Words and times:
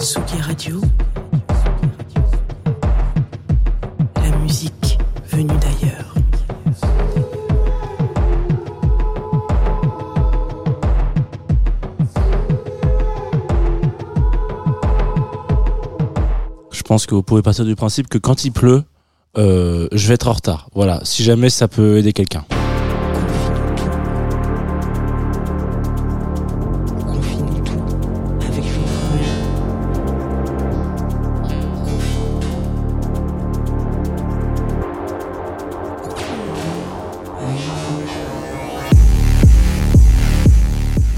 Tsugi 0.00 0.40
Radio. 0.40 0.80
La 4.16 4.36
musique 4.38 4.98
venue 5.30 5.52
d'ailleurs. 5.60 6.14
Je 16.70 16.82
pense 16.82 17.04
que 17.04 17.14
vous 17.14 17.22
pouvez 17.22 17.42
partir 17.42 17.66
du 17.66 17.76
principe 17.76 18.08
que 18.08 18.16
quand 18.16 18.44
il 18.46 18.52
pleut, 18.52 18.84
euh, 19.36 19.86
je 19.92 20.08
vais 20.08 20.14
être 20.14 20.28
en 20.28 20.32
retard. 20.32 20.70
Voilà, 20.74 21.00
si 21.04 21.22
jamais 21.22 21.50
ça 21.50 21.68
peut 21.68 21.98
aider 21.98 22.14
quelqu'un. 22.14 22.46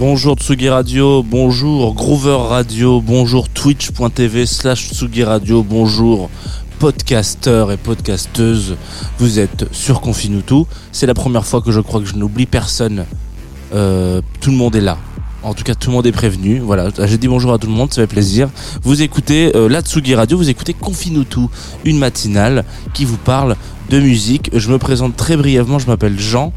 Bonjour 0.04 0.34
Tsugi 0.34 0.68
Radio, 0.68 1.22
bonjour 1.22 1.94
Groover 1.94 2.48
Radio, 2.48 3.00
bonjour 3.00 3.48
twitch.tv 3.48 4.46
slash 4.46 4.88
Tsugi 4.90 5.22
Radio, 5.22 5.62
bonjour 5.62 6.28
podcasteurs 6.80 7.70
et 7.70 7.76
podcasteuses. 7.76 8.76
Vous 9.18 9.38
êtes 9.38 9.72
sur 9.72 10.00
Confinutu. 10.00 10.64
C'est 10.90 11.06
la 11.06 11.14
première 11.14 11.46
fois 11.46 11.62
que 11.62 11.70
je 11.70 11.78
crois 11.78 12.00
que 12.00 12.06
je 12.06 12.16
n'oublie 12.16 12.46
personne. 12.46 13.06
Euh, 13.72 14.20
tout 14.40 14.50
le 14.50 14.56
monde 14.56 14.74
est 14.74 14.80
là. 14.80 14.98
En 15.42 15.54
tout 15.54 15.64
cas, 15.64 15.74
tout 15.74 15.90
le 15.90 15.96
monde 15.96 16.06
est 16.06 16.12
prévenu. 16.12 16.60
Voilà, 16.60 16.90
j'ai 17.04 17.18
dit 17.18 17.26
bonjour 17.26 17.52
à 17.52 17.58
tout 17.58 17.66
le 17.66 17.72
monde, 17.72 17.92
ça 17.92 18.02
fait 18.02 18.06
plaisir. 18.06 18.48
Vous 18.82 19.02
écoutez 19.02 19.50
euh, 19.56 19.68
Radio, 20.16 20.36
vous 20.36 20.48
écoutez 20.48 20.72
Confinutu, 20.72 21.40
une 21.84 21.98
matinale 21.98 22.64
qui 22.94 23.04
vous 23.04 23.16
parle 23.16 23.56
de 23.90 23.98
musique. 23.98 24.50
Je 24.52 24.70
me 24.70 24.78
présente 24.78 25.16
très 25.16 25.36
brièvement, 25.36 25.80
je 25.80 25.88
m'appelle 25.88 26.18
Jean 26.18 26.52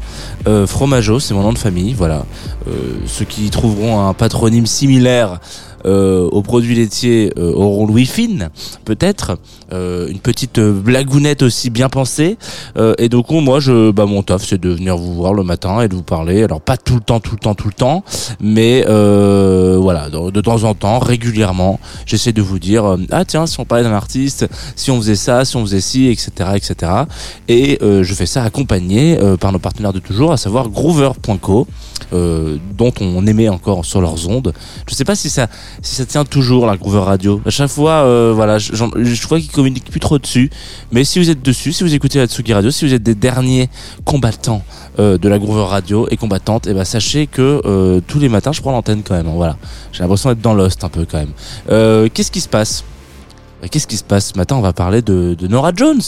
euh, 0.46 0.66
Fromageau, 0.66 1.18
c'est 1.18 1.34
mon 1.34 1.42
nom 1.42 1.52
de 1.52 1.58
famille. 1.58 1.94
Voilà, 1.94 2.24
Euh, 2.68 2.98
ceux 3.06 3.24
qui 3.24 3.48
trouveront 3.50 4.08
un 4.08 4.12
patronyme 4.14 4.66
similaire 4.66 5.40
aux 5.86 6.42
produits 6.42 6.74
laitiers 6.74 7.32
euh, 7.38 7.52
auront 7.52 7.86
Louis 7.86 8.06
Fine, 8.06 8.50
peut-être. 8.84 9.38
Euh, 9.72 10.08
une 10.08 10.20
petite 10.20 10.58
euh, 10.58 10.72
blagounette 10.72 11.42
aussi 11.42 11.70
bien 11.70 11.88
pensée. 11.88 12.38
Euh, 12.76 12.94
et 12.98 13.08
donc 13.08 13.30
moi, 13.30 13.58
je, 13.58 13.90
bah, 13.90 14.06
mon 14.06 14.22
taf, 14.22 14.44
c'est 14.44 14.60
de 14.60 14.70
venir 14.70 14.96
vous 14.96 15.14
voir 15.14 15.34
le 15.34 15.42
matin 15.42 15.80
et 15.80 15.88
de 15.88 15.94
vous 15.94 16.02
parler. 16.04 16.44
Alors 16.44 16.60
pas 16.60 16.76
tout 16.76 16.94
le 16.94 17.00
temps, 17.00 17.18
tout 17.18 17.32
le 17.32 17.40
temps, 17.40 17.54
tout 17.54 17.66
le 17.66 17.72
temps, 17.72 18.04
mais 18.40 18.84
euh, 18.88 19.76
voilà, 19.80 20.08
de, 20.08 20.40
temps 20.40 20.62
en 20.64 20.74
temps, 20.74 20.98
régulièrement, 20.98 21.80
j'essaie 22.04 22.32
de 22.32 22.42
vous 22.42 22.58
dire 22.58 22.84
euh, 22.84 22.96
ah 23.10 23.24
tiens, 23.24 23.46
si 23.46 23.58
on 23.58 23.64
parlait 23.64 23.84
d'un 23.84 23.92
artiste, 23.92 24.46
si 24.76 24.90
on 24.90 24.98
faisait 24.98 25.16
ça, 25.16 25.44
si 25.44 25.56
on 25.56 25.62
faisait 25.62 25.80
ci, 25.80 26.06
etc., 26.06 26.50
etc. 26.54 26.92
Et 27.48 27.78
euh, 27.82 28.04
je 28.04 28.14
fais 28.14 28.26
ça 28.26 28.44
accompagné 28.44 29.18
euh, 29.18 29.36
par 29.36 29.52
nos 29.52 29.58
partenaires 29.58 29.92
de 29.92 29.98
toujours, 29.98 30.32
à 30.32 30.36
savoir 30.36 30.68
Groover.co, 30.68 31.66
euh, 32.12 32.56
dont 32.76 32.92
on 33.00 33.26
émet 33.26 33.48
encore 33.48 33.84
sur 33.84 34.00
leurs 34.00 34.28
ondes. 34.28 34.52
Je 34.88 34.94
sais 34.94 35.04
pas 35.04 35.16
si 35.16 35.28
ça, 35.28 35.48
si 35.82 35.94
ça 35.94 36.06
tient 36.06 36.24
toujours 36.24 36.66
la 36.66 36.76
Groover 36.76 37.00
Radio. 37.00 37.40
À 37.44 37.50
chaque 37.50 37.70
fois, 37.70 38.04
euh, 38.04 38.32
voilà, 38.34 38.58
je, 38.58 38.72
je 38.74 39.28
vois 39.28 39.38
qu'ils 39.40 39.50
communiquent 39.50 39.90
plus 39.90 40.00
trop 40.00 40.18
dessus. 40.18 40.50
Mais 40.92 41.04
si 41.04 41.18
vous 41.18 41.30
êtes 41.30 41.42
dessus, 41.42 41.72
si 41.72 41.84
vous 41.84 41.94
écoutez 41.94 42.18
la 42.18 42.26
Tsugi 42.26 42.52
Radio, 42.52 42.70
si 42.70 42.86
vous 42.86 42.94
êtes 42.94 43.02
des 43.02 43.14
derniers 43.14 43.68
combattants 44.04 44.62
euh, 44.98 45.18
de 45.18 45.28
la 45.28 45.38
Groover 45.38 45.66
Radio 45.68 46.06
et 46.10 46.16
combattantes, 46.16 46.66
et 46.66 46.74
ben 46.74 46.84
sachez 46.84 47.26
que 47.26 47.62
euh, 47.64 48.00
tous 48.06 48.18
les 48.18 48.28
matins, 48.28 48.52
je 48.52 48.60
prends 48.60 48.72
l'antenne 48.72 49.02
quand 49.02 49.14
même. 49.14 49.26
hein, 49.28 49.34
voilà, 49.34 49.56
j'ai 49.92 50.02
l'impression 50.02 50.30
d'être 50.30 50.40
dans 50.40 50.54
Lost 50.54 50.82
un 50.84 50.88
peu 50.88 51.06
quand 51.10 51.18
même. 51.18 52.10
Qu'est-ce 52.10 52.30
qui 52.30 52.40
se 52.40 52.48
passe? 52.48 52.84
Ben, 53.62 53.68
Qu'est-ce 53.68 53.86
qui 53.86 53.96
se 53.96 54.04
passe? 54.04 54.32
Ce 54.32 54.38
matin 54.38 54.56
On 54.56 54.62
va 54.62 54.72
parler 54.72 55.02
de, 55.02 55.36
Nora 55.48 55.72
Jones. 55.74 56.02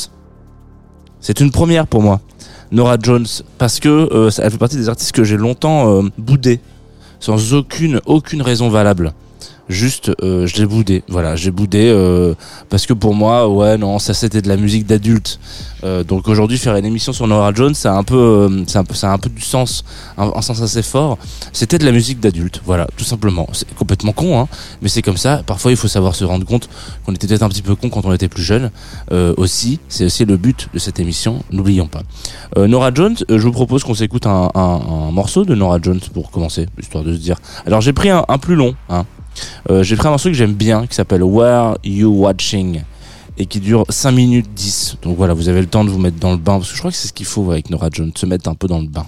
C'est 1.20 1.40
une 1.40 1.50
première 1.50 1.86
pour 1.86 2.02
moi. 2.02 2.20
Nora 2.70 2.96
Jones 3.02 3.26
parce 3.56 3.80
que 3.80 4.28
elle 4.40 4.50
fait 4.50 4.58
partie 4.58 4.76
des 4.76 4.88
artistes 4.88 5.12
que 5.12 5.24
j'ai 5.24 5.36
longtemps 5.36 6.02
boudé 6.18 6.60
sans 7.18 7.54
aucune 7.54 8.00
aucune 8.06 8.42
raison 8.42 8.68
valable. 8.68 9.12
Juste, 9.68 10.12
euh, 10.22 10.46
je 10.46 10.56
l'ai 10.56 10.66
boudé. 10.66 11.02
Voilà, 11.08 11.36
j'ai 11.36 11.50
boudé 11.50 11.88
euh, 11.88 12.34
parce 12.70 12.86
que 12.86 12.92
pour 12.94 13.14
moi, 13.14 13.48
ouais, 13.48 13.76
non, 13.76 13.98
ça 13.98 14.14
c'était 14.14 14.42
de 14.42 14.48
la 14.48 14.56
musique 14.56 14.86
d'adulte. 14.86 15.38
Euh, 15.84 16.04
donc 16.04 16.28
aujourd'hui, 16.28 16.58
faire 16.58 16.74
une 16.76 16.84
émission 16.84 17.12
sur 17.12 17.26
Nora 17.26 17.52
Jones, 17.54 17.74
ça 17.74 17.94
a 17.94 17.96
un 17.96 18.02
peu, 18.02 18.16
euh, 18.16 18.64
ça 18.66 18.80
un 18.80 18.84
peu, 18.84 18.94
ça 18.94 19.10
a 19.10 19.14
un 19.14 19.18
peu 19.18 19.28
du 19.28 19.42
sens, 19.42 19.84
un, 20.16 20.42
sens 20.42 20.60
assez 20.62 20.82
fort. 20.82 21.18
C'était 21.52 21.78
de 21.78 21.84
la 21.84 21.92
musique 21.92 22.20
d'adulte, 22.20 22.60
voilà, 22.64 22.86
tout 22.96 23.04
simplement. 23.04 23.46
C'est 23.52 23.72
complètement 23.74 24.12
con, 24.12 24.40
hein, 24.40 24.48
mais 24.82 24.88
c'est 24.88 25.02
comme 25.02 25.16
ça. 25.16 25.42
Parfois, 25.46 25.70
il 25.70 25.76
faut 25.76 25.88
savoir 25.88 26.14
se 26.14 26.24
rendre 26.24 26.46
compte 26.46 26.68
qu'on 27.04 27.12
était 27.14 27.26
peut-être 27.26 27.42
un 27.42 27.48
petit 27.48 27.62
peu 27.62 27.74
con 27.74 27.90
quand 27.90 28.04
on 28.04 28.12
était 28.12 28.28
plus 28.28 28.42
jeune. 28.42 28.70
Euh, 29.12 29.34
aussi, 29.36 29.80
c'est 29.88 30.06
aussi 30.06 30.24
le 30.24 30.36
but 30.36 30.68
de 30.72 30.78
cette 30.78 30.98
émission. 30.98 31.42
N'oublions 31.52 31.86
pas. 31.86 32.02
Euh, 32.56 32.66
Nora 32.66 32.92
Jones, 32.92 33.16
je 33.28 33.36
vous 33.36 33.52
propose 33.52 33.84
qu'on 33.84 33.94
s'écoute 33.94 34.26
un, 34.26 34.50
un, 34.54 34.60
un 34.60 35.10
morceau 35.12 35.44
de 35.44 35.54
Nora 35.54 35.78
Jones 35.80 36.00
pour 36.12 36.30
commencer, 36.30 36.66
histoire 36.80 37.04
de 37.04 37.12
se 37.12 37.18
dire. 37.18 37.36
Alors 37.66 37.80
j'ai 37.80 37.92
pris 37.92 38.10
un, 38.10 38.24
un 38.28 38.38
plus 38.38 38.56
long. 38.56 38.74
Hein. 38.88 39.04
Euh, 39.70 39.82
j'ai 39.82 39.96
pris 39.96 40.06
un 40.06 40.10
morceau 40.10 40.28
que 40.28 40.34
j'aime 40.34 40.54
bien, 40.54 40.86
qui 40.86 40.94
s'appelle 40.94 41.22
Where 41.22 41.76
You 41.84 42.10
Watching 42.10 42.82
et 43.38 43.46
qui 43.46 43.60
dure 43.60 43.84
5 43.88 44.10
minutes 44.10 44.48
10. 44.54 44.96
Donc 45.02 45.16
voilà, 45.16 45.34
vous 45.34 45.48
avez 45.48 45.60
le 45.60 45.66
temps 45.66 45.84
de 45.84 45.90
vous 45.90 45.98
mettre 45.98 46.18
dans 46.18 46.32
le 46.32 46.38
bain, 46.38 46.58
parce 46.58 46.70
que 46.70 46.74
je 46.74 46.80
crois 46.80 46.90
que 46.90 46.96
c'est 46.96 47.08
ce 47.08 47.12
qu'il 47.12 47.26
faut 47.26 47.50
avec 47.50 47.70
Nora 47.70 47.88
Jones, 47.92 48.12
se 48.14 48.26
mettre 48.26 48.50
un 48.50 48.54
peu 48.54 48.66
dans 48.66 48.80
le 48.80 48.88
bain. 48.88 49.06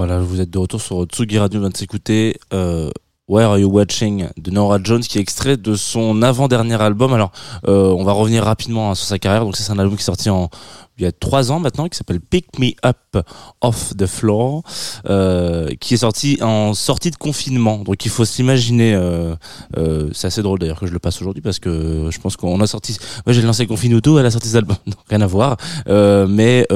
Voilà, 0.00 0.18
vous 0.18 0.40
êtes 0.40 0.48
de 0.48 0.56
retour 0.56 0.80
sur 0.80 1.04
Tsugi 1.04 1.38
Radio, 1.38 1.58
on 1.58 1.64
vient 1.64 1.68
de 1.68 1.76
s'écouter 1.76 2.40
euh, 2.54 2.90
Where 3.30 3.48
Are 3.48 3.58
You 3.60 3.70
Watching 3.70 4.26
de 4.36 4.50
Nora 4.50 4.80
Jones 4.82 5.02
qui 5.02 5.18
est 5.18 5.20
extrait 5.20 5.56
de 5.56 5.76
son 5.76 6.20
avant-dernier 6.20 6.82
album. 6.82 7.12
Alors, 7.12 7.30
euh, 7.68 7.94
on 7.96 8.02
va 8.02 8.10
revenir 8.10 8.42
rapidement 8.42 8.90
hein, 8.90 8.96
sur 8.96 9.06
sa 9.06 9.20
carrière. 9.20 9.44
Donc, 9.44 9.56
c'est 9.56 9.70
un 9.70 9.78
album 9.78 9.96
qui 9.96 10.02
est 10.02 10.04
sorti 10.04 10.28
il 10.98 11.04
y 11.04 11.06
a 11.06 11.12
trois 11.12 11.50
ans 11.50 11.60
maintenant, 11.60 11.88
qui 11.88 11.96
s'appelle 11.96 12.20
Pick 12.20 12.58
Me 12.58 12.72
Up 12.84 13.24
Off 13.62 13.96
the 13.96 14.04
Floor, 14.04 14.62
euh, 15.08 15.70
qui 15.80 15.94
est 15.94 15.98
sorti 15.98 16.38
en 16.42 16.74
sortie 16.74 17.10
de 17.10 17.16
confinement. 17.16 17.78
Donc, 17.78 18.04
il 18.04 18.10
faut 18.10 18.26
s'imaginer. 18.26 18.94
Euh, 18.94 19.34
c'est 20.12 20.26
assez 20.26 20.42
drôle 20.42 20.58
d'ailleurs 20.58 20.80
que 20.80 20.86
je 20.86 20.92
le 20.92 20.98
passe 20.98 21.22
aujourd'hui 21.22 21.40
parce 21.40 21.58
que 21.58 22.08
je 22.10 22.18
pense 22.18 22.36
qu'on 22.36 22.60
a 22.60 22.66
sorti. 22.66 22.98
Moi, 23.24 23.32
j'ai 23.32 23.40
lancé 23.42 23.66
Confinuto, 23.66 24.18
elle 24.18 24.26
a 24.26 24.30
sorti 24.30 24.48
cet 24.48 24.56
album, 24.56 24.76
donc 24.86 24.96
rien 25.08 25.20
à 25.20 25.26
voir. 25.26 25.56
Mais 25.86 26.66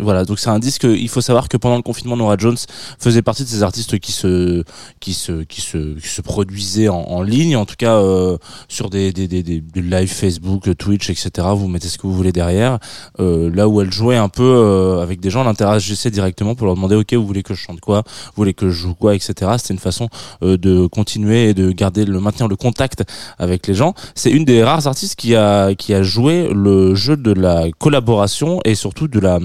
voilà, 0.00 0.24
donc 0.24 0.40
c'est 0.40 0.50
un 0.50 0.58
disque. 0.58 0.84
Il 0.84 1.08
faut 1.08 1.22
savoir 1.22 1.48
que 1.48 1.56
pendant 1.56 1.76
le 1.76 1.82
confinement, 1.82 2.16
Nora 2.16 2.36
Jones 2.36 2.58
faisait 2.98 3.22
partie 3.22 3.44
de 3.44 3.48
ces 3.48 3.62
artistes 3.62 3.98
qui 4.00 4.12
se 4.12 4.64
qui 5.00 5.14
se 5.14 5.44
qui 5.72 6.08
se 6.08 6.22
produisaient 6.22 6.88
en, 6.88 7.00
en 7.00 7.22
ligne, 7.22 7.56
en 7.56 7.64
tout 7.66 7.76
cas 7.76 7.96
euh, 7.96 8.38
sur 8.68 8.90
des 8.90 9.12
des, 9.12 9.28
des 9.28 9.42
des 9.42 9.60
des 9.60 9.82
live 9.82 10.08
Facebook, 10.08 10.76
Twitch, 10.76 11.10
etc. 11.10 11.48
Vous 11.54 11.68
mettez 11.68 11.88
ce 11.88 11.98
que 11.98 12.06
vous 12.06 12.14
voulez 12.14 12.32
derrière. 12.32 12.78
Euh, 13.20 13.50
là 13.54 13.68
où 13.68 13.80
elle 13.80 13.92
jouait 13.92 14.16
un 14.16 14.28
peu 14.28 14.42
euh, 14.42 15.02
avec 15.02 15.20
des 15.20 15.30
gens, 15.30 15.42
elle 15.42 15.48
interagissait 15.48 16.10
directement 16.10 16.54
pour 16.54 16.66
leur 16.66 16.74
demander 16.74 16.96
ok, 16.96 17.12
vous 17.14 17.26
voulez 17.26 17.42
que 17.42 17.54
je 17.54 17.60
chante 17.60 17.80
quoi, 17.80 18.02
vous 18.06 18.32
voulez 18.36 18.54
que 18.54 18.70
je 18.70 18.74
joue 18.76 18.94
quoi, 18.94 19.14
etc. 19.14 19.34
C'était 19.58 19.74
une 19.74 19.80
façon 19.80 20.08
euh, 20.42 20.56
de 20.56 20.86
continuer 20.86 21.50
et 21.50 21.54
de 21.54 21.70
garder 21.70 22.04
le 22.04 22.20
maintenir 22.20 22.48
le 22.48 22.56
contact 22.56 23.04
avec 23.38 23.66
les 23.66 23.74
gens. 23.74 23.94
C'est 24.14 24.30
une 24.30 24.44
des 24.44 24.62
rares 24.62 24.86
artistes 24.86 25.16
qui 25.16 25.34
a 25.34 25.74
qui 25.74 25.94
a 25.94 26.02
joué 26.02 26.48
le 26.52 26.94
jeu 26.94 27.16
de 27.16 27.32
la 27.32 27.66
collaboration 27.78 28.60
et 28.64 28.74
surtout 28.74 29.08
de 29.08 29.20
la 29.20 29.38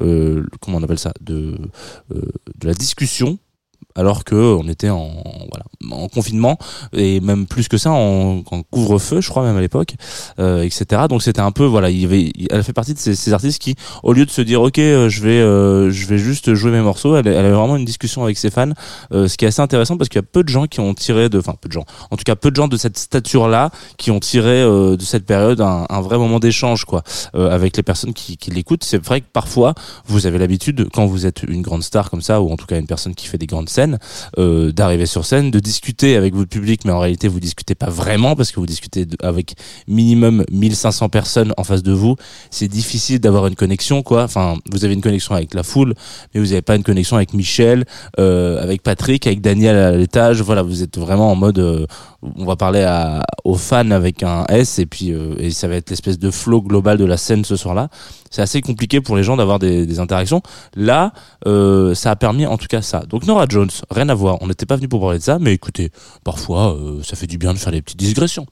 euh, 0.00 0.46
comment 0.60 0.78
on 0.78 0.82
appelle 0.82 0.98
ça? 0.98 1.12
De 1.20 1.58
euh, 2.14 2.22
de 2.58 2.66
la 2.66 2.74
discussion 2.74 3.38
alors 3.98 4.24
que 4.24 4.34
on 4.34 4.68
était 4.68 4.90
en 4.90 5.10
voilà 5.50 5.64
en 5.90 6.08
confinement 6.08 6.58
et 6.92 7.20
même 7.20 7.46
plus 7.46 7.68
que 7.68 7.76
ça 7.76 7.90
en, 7.90 8.42
en 8.50 8.62
couvre-feu, 8.62 9.20
je 9.20 9.28
crois 9.28 9.42
même 9.42 9.56
à 9.56 9.60
l'époque, 9.60 9.94
euh, 10.38 10.62
etc. 10.62 11.02
Donc 11.08 11.22
c'était 11.22 11.40
un 11.40 11.50
peu 11.50 11.64
voilà, 11.64 11.90
il 11.90 12.00
y 12.00 12.04
avait, 12.04 12.32
elle 12.50 12.62
fait 12.62 12.72
partie 12.72 12.94
de 12.94 12.98
ces, 12.98 13.14
ces 13.14 13.32
artistes 13.32 13.60
qui, 13.60 13.74
au 14.02 14.12
lieu 14.12 14.24
de 14.24 14.30
se 14.30 14.42
dire 14.42 14.62
ok, 14.62 14.78
euh, 14.78 15.08
je 15.08 15.22
vais 15.22 15.40
euh, 15.40 15.90
je 15.90 16.06
vais 16.06 16.18
juste 16.18 16.54
jouer 16.54 16.70
mes 16.70 16.80
morceaux, 16.80 17.16
elle, 17.16 17.26
elle 17.26 17.36
avait 17.36 17.50
vraiment 17.50 17.76
une 17.76 17.84
discussion 17.84 18.22
avec 18.24 18.38
ses 18.38 18.50
fans, 18.50 18.72
euh, 19.12 19.28
ce 19.28 19.36
qui 19.36 19.44
est 19.44 19.48
assez 19.48 19.62
intéressant 19.62 19.96
parce 19.96 20.08
qu'il 20.08 20.18
y 20.18 20.24
a 20.24 20.28
peu 20.30 20.42
de 20.42 20.48
gens 20.48 20.66
qui 20.66 20.80
ont 20.80 20.94
tiré 20.94 21.28
de, 21.28 21.38
enfin 21.38 21.54
peu 21.60 21.68
de 21.68 21.72
gens, 21.72 21.84
en 22.10 22.16
tout 22.16 22.24
cas 22.24 22.36
peu 22.36 22.50
de 22.50 22.56
gens 22.56 22.68
de 22.68 22.76
cette 22.76 22.98
stature 22.98 23.48
là 23.48 23.70
qui 23.96 24.10
ont 24.10 24.20
tiré 24.20 24.62
euh, 24.62 24.96
de 24.96 25.02
cette 25.02 25.26
période 25.26 25.60
un, 25.60 25.86
un 25.88 26.00
vrai 26.00 26.18
moment 26.18 26.38
d'échange 26.38 26.84
quoi 26.84 27.02
euh, 27.34 27.50
avec 27.50 27.76
les 27.76 27.82
personnes 27.82 28.14
qui, 28.14 28.36
qui 28.36 28.50
l'écoutent. 28.50 28.84
C'est 28.84 29.04
vrai 29.04 29.20
que 29.20 29.26
parfois 29.32 29.74
vous 30.06 30.26
avez 30.26 30.38
l'habitude 30.38 30.88
quand 30.92 31.06
vous 31.06 31.26
êtes 31.26 31.42
une 31.42 31.62
grande 31.62 31.82
star 31.82 32.10
comme 32.10 32.22
ça 32.22 32.40
ou 32.40 32.52
en 32.52 32.56
tout 32.56 32.66
cas 32.66 32.78
une 32.78 32.86
personne 32.86 33.14
qui 33.14 33.26
fait 33.26 33.38
des 33.38 33.46
grandes 33.46 33.68
scènes 33.68 33.87
euh, 34.38 34.72
d'arriver 34.72 35.06
sur 35.06 35.24
scène, 35.24 35.50
de 35.50 35.60
discuter 35.60 36.16
avec 36.16 36.34
votre 36.34 36.50
public, 36.50 36.84
mais 36.84 36.92
en 36.92 36.98
réalité 36.98 37.28
vous 37.28 37.40
discutez 37.40 37.74
pas 37.74 37.88
vraiment 37.88 38.36
parce 38.36 38.52
que 38.52 38.60
vous 38.60 38.66
discutez 38.66 39.06
avec 39.22 39.54
minimum 39.86 40.44
1500 40.50 41.08
personnes 41.08 41.52
en 41.56 41.64
face 41.64 41.82
de 41.82 41.92
vous. 41.92 42.16
C'est 42.50 42.68
difficile 42.68 43.20
d'avoir 43.20 43.46
une 43.46 43.54
connexion 43.54 44.02
quoi. 44.02 44.24
Enfin, 44.24 44.56
vous 44.70 44.84
avez 44.84 44.94
une 44.94 45.00
connexion 45.00 45.34
avec 45.34 45.54
la 45.54 45.62
foule, 45.62 45.94
mais 46.34 46.40
vous 46.40 46.48
n'avez 46.48 46.62
pas 46.62 46.76
une 46.76 46.82
connexion 46.82 47.16
avec 47.16 47.32
Michel, 47.34 47.84
euh, 48.18 48.62
avec 48.62 48.82
Patrick, 48.82 49.26
avec 49.26 49.40
Daniel 49.40 49.76
à 49.76 49.92
l'étage. 49.92 50.42
Voilà, 50.42 50.62
vous 50.62 50.82
êtes 50.82 50.98
vraiment 50.98 51.30
en 51.30 51.36
mode, 51.36 51.58
euh, 51.58 51.86
on 52.22 52.44
va 52.44 52.56
parler 52.56 52.84
aux 53.44 53.54
fans 53.54 53.90
avec 53.90 54.22
un 54.22 54.44
S 54.48 54.78
et 54.78 54.86
puis 54.86 55.12
et 55.38 55.50
ça 55.50 55.68
va 55.68 55.76
être 55.76 55.90
l'espèce 55.90 56.18
de 56.18 56.30
flow 56.30 56.62
global 56.62 56.98
de 56.98 57.04
la 57.04 57.16
scène 57.16 57.44
ce 57.44 57.56
soir-là. 57.56 57.88
C'est 58.30 58.42
assez 58.42 58.60
compliqué 58.60 59.00
pour 59.00 59.16
les 59.16 59.22
gens 59.22 59.36
d'avoir 59.36 59.58
des, 59.58 59.86
des 59.86 60.00
interactions. 60.00 60.42
Là, 60.76 61.12
ça 61.44 62.10
a 62.10 62.16
permis 62.16 62.46
en 62.46 62.56
tout 62.56 62.66
cas 62.66 62.82
ça. 62.82 63.02
Donc 63.08 63.26
Nora 63.26 63.46
Jones, 63.48 63.67
rien 63.90 64.08
à 64.08 64.14
voir. 64.14 64.38
On 64.40 64.48
n'était 64.48 64.66
pas 64.66 64.76
venu 64.76 64.88
pour 64.88 65.00
parler 65.00 65.18
de 65.18 65.22
ça, 65.22 65.38
mais 65.38 65.52
écoutez, 65.52 65.90
parfois 66.24 66.74
euh, 66.74 67.02
ça 67.02 67.16
fait 67.16 67.26
du 67.26 67.38
bien 67.38 67.52
de 67.52 67.58
faire 67.58 67.72
des 67.72 67.82
petites 67.82 67.98
digressions. 67.98 68.46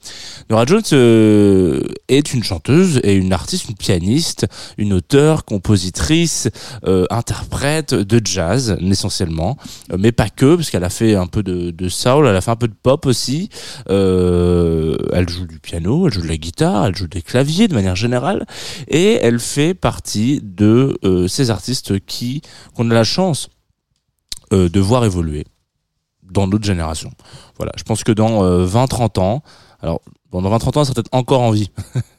Nora 0.50 0.64
Jones 0.66 0.82
euh, 0.92 1.82
est 2.08 2.34
une 2.34 2.42
chanteuse 2.42 3.00
et 3.02 3.14
une 3.14 3.32
artiste, 3.32 3.68
une 3.68 3.76
pianiste, 3.76 4.46
une 4.78 4.92
auteure, 4.92 5.44
compositrice, 5.44 6.48
euh, 6.86 7.06
interprète 7.10 7.94
de 7.94 8.20
jazz 8.24 8.76
essentiellement, 8.80 9.56
mais 9.98 10.12
pas 10.12 10.28
que, 10.28 10.56
parce 10.56 10.70
qu'elle 10.70 10.84
a 10.84 10.90
fait 10.90 11.14
un 11.14 11.26
peu 11.26 11.42
de, 11.42 11.70
de 11.70 11.88
soul, 11.88 12.26
elle 12.26 12.36
a 12.36 12.40
fait 12.40 12.50
un 12.50 12.56
peu 12.56 12.68
de 12.68 12.74
pop 12.74 13.06
aussi. 13.06 13.50
Elle 13.88 15.28
joue 15.28 15.46
du 15.46 15.58
piano, 15.60 16.06
elle 16.06 16.14
joue 16.14 16.22
de 16.22 16.28
la 16.28 16.36
guitare, 16.36 16.86
elle 16.86 16.96
joue 16.96 17.08
des 17.08 17.22
claviers 17.22 17.68
de 17.68 17.74
manière 17.74 17.96
générale, 17.96 18.46
et 18.88 19.18
elle 19.22 19.38
fait 19.38 19.74
partie 19.74 20.40
de 20.42 20.96
ces 21.28 21.50
artistes 21.50 22.00
qui 22.06 22.42
qu'on 22.74 22.90
a 22.90 22.94
la 22.94 23.04
chance 23.04 23.48
euh, 24.52 24.68
de 24.68 24.80
voir 24.80 25.04
évoluer 25.04 25.44
dans 26.22 26.46
notre 26.46 26.64
génération. 26.64 27.10
Voilà, 27.56 27.72
je 27.76 27.82
pense 27.84 28.04
que 28.04 28.12
dans 28.12 28.42
20-30 28.66 29.20
ans, 29.20 29.42
alors 29.80 30.00
bon, 30.30 30.42
dans 30.42 30.50
20-30 30.56 30.78
ans, 30.78 30.80
elle 30.80 30.86
sera 30.86 30.94
peut-être 30.94 31.12
encore 31.12 31.40
en 31.40 31.50
vie. 31.50 31.70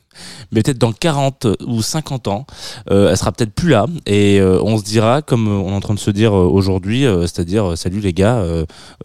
Mais 0.51 0.61
peut-être 0.63 0.77
dans 0.77 0.93
40 0.93 1.47
ou 1.65 1.81
50 1.81 2.27
ans, 2.27 2.45
euh, 2.91 3.09
elle 3.09 3.17
sera 3.17 3.31
peut-être 3.31 3.53
plus 3.53 3.69
là 3.69 3.85
et 4.05 4.39
euh, 4.39 4.59
on 4.63 4.77
se 4.77 4.83
dira 4.83 5.21
comme 5.21 5.47
on 5.47 5.71
est 5.71 5.75
en 5.75 5.79
train 5.79 5.93
de 5.93 5.99
se 5.99 6.11
dire 6.11 6.33
euh, 6.33 6.45
aujourd'hui, 6.45 7.05
euh, 7.05 7.21
c'est-à-dire 7.21 7.77
salut 7.77 7.99
les 7.99 8.13
gars, 8.13 8.43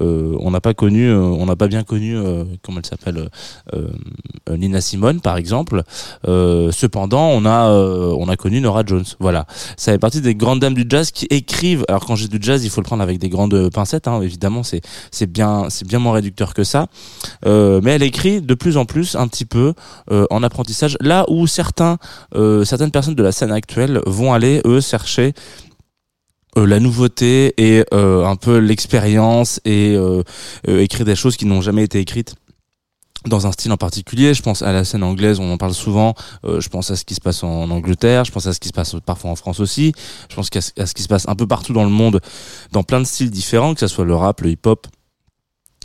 on 0.00 0.50
n'a 0.50 0.60
pas 0.60 0.74
connu, 0.74 1.12
on 1.12 1.46
n'a 1.46 1.56
pas 1.56 1.68
bien 1.68 1.82
connu, 1.82 2.16
comment 2.62 2.78
elle 2.78 2.86
s'appelle, 2.86 3.28
Nina 4.50 4.80
Simone 4.80 5.20
par 5.20 5.36
exemple. 5.36 5.82
Cependant, 6.24 7.28
on 7.28 7.44
a 7.44 7.70
on 7.70 8.28
a 8.28 8.36
connu 8.36 8.60
Nora 8.60 8.82
Jones. 8.86 9.04
Voilà, 9.20 9.46
ça 9.76 9.92
fait 9.92 9.98
partie 9.98 10.20
des 10.20 10.34
grandes 10.34 10.60
dames 10.60 10.74
du 10.74 10.84
jazz 10.88 11.10
qui 11.10 11.26
écrivent. 11.30 11.84
Alors 11.88 12.04
quand 12.04 12.16
j'ai 12.16 12.28
du 12.28 12.38
jazz, 12.40 12.64
il 12.64 12.70
faut 12.70 12.80
le 12.80 12.86
prendre 12.86 13.02
avec 13.02 13.18
des 13.18 13.28
grandes 13.28 13.70
pincettes. 13.70 14.08
Hein, 14.08 14.20
évidemment, 14.22 14.62
c'est 14.62 14.80
c'est 15.10 15.30
bien 15.30 15.66
c'est 15.68 15.86
bien 15.86 15.98
moins 15.98 16.12
réducteur 16.12 16.54
que 16.54 16.64
ça. 16.64 16.86
Mais 17.44 17.92
elle 17.92 18.02
écrit 18.02 18.40
de 18.40 18.54
plus 18.54 18.76
en 18.76 18.84
plus 18.84 19.16
un 19.16 19.28
petit 19.28 19.44
peu 19.44 19.74
en 20.10 20.42
apprentissage. 20.42 20.96
Là 21.02 21.24
où 21.28 21.48
certains 21.48 21.98
euh, 22.36 22.64
certaines 22.64 22.92
personnes 22.92 23.16
de 23.16 23.22
la 23.24 23.32
scène 23.32 23.50
actuelle 23.50 24.00
vont 24.06 24.32
aller 24.32 24.62
eux 24.64 24.80
chercher 24.80 25.34
euh, 26.56 26.64
la 26.64 26.78
nouveauté 26.78 27.54
et 27.56 27.84
euh, 27.92 28.24
un 28.24 28.36
peu 28.36 28.58
l'expérience 28.58 29.60
et 29.64 29.96
euh, 29.96 30.22
euh, 30.68 30.80
écrire 30.80 31.04
des 31.04 31.16
choses 31.16 31.36
qui 31.36 31.44
n'ont 31.44 31.60
jamais 31.60 31.82
été 31.82 31.98
écrites 31.98 32.36
dans 33.26 33.48
un 33.48 33.52
style 33.52 33.72
en 33.72 33.76
particulier. 33.76 34.32
Je 34.32 34.42
pense 34.42 34.62
à 34.62 34.72
la 34.72 34.84
scène 34.84 35.02
anglaise, 35.02 35.40
on 35.40 35.52
en 35.52 35.56
parle 35.56 35.74
souvent. 35.74 36.14
Euh, 36.44 36.60
je 36.60 36.68
pense 36.68 36.92
à 36.92 36.96
ce 36.96 37.04
qui 37.04 37.16
se 37.16 37.20
passe 37.20 37.42
en 37.42 37.68
Angleterre. 37.70 38.24
Je 38.24 38.30
pense 38.30 38.46
à 38.46 38.52
ce 38.52 38.60
qui 38.60 38.68
se 38.68 38.72
passe 38.72 38.94
parfois 39.04 39.32
en 39.32 39.36
France 39.36 39.58
aussi. 39.58 39.92
Je 40.30 40.36
pense 40.36 40.50
à 40.78 40.86
ce 40.86 40.94
qui 40.94 41.02
se 41.02 41.08
passe 41.08 41.28
un 41.28 41.34
peu 41.34 41.48
partout 41.48 41.72
dans 41.72 41.84
le 41.84 41.90
monde, 41.90 42.20
dans 42.70 42.84
plein 42.84 43.00
de 43.00 43.06
styles 43.06 43.30
différents, 43.30 43.74
que 43.74 43.80
ce 43.80 43.88
soit 43.88 44.04
le 44.04 44.14
rap, 44.14 44.40
le 44.40 44.50
hip-hop. 44.50 44.86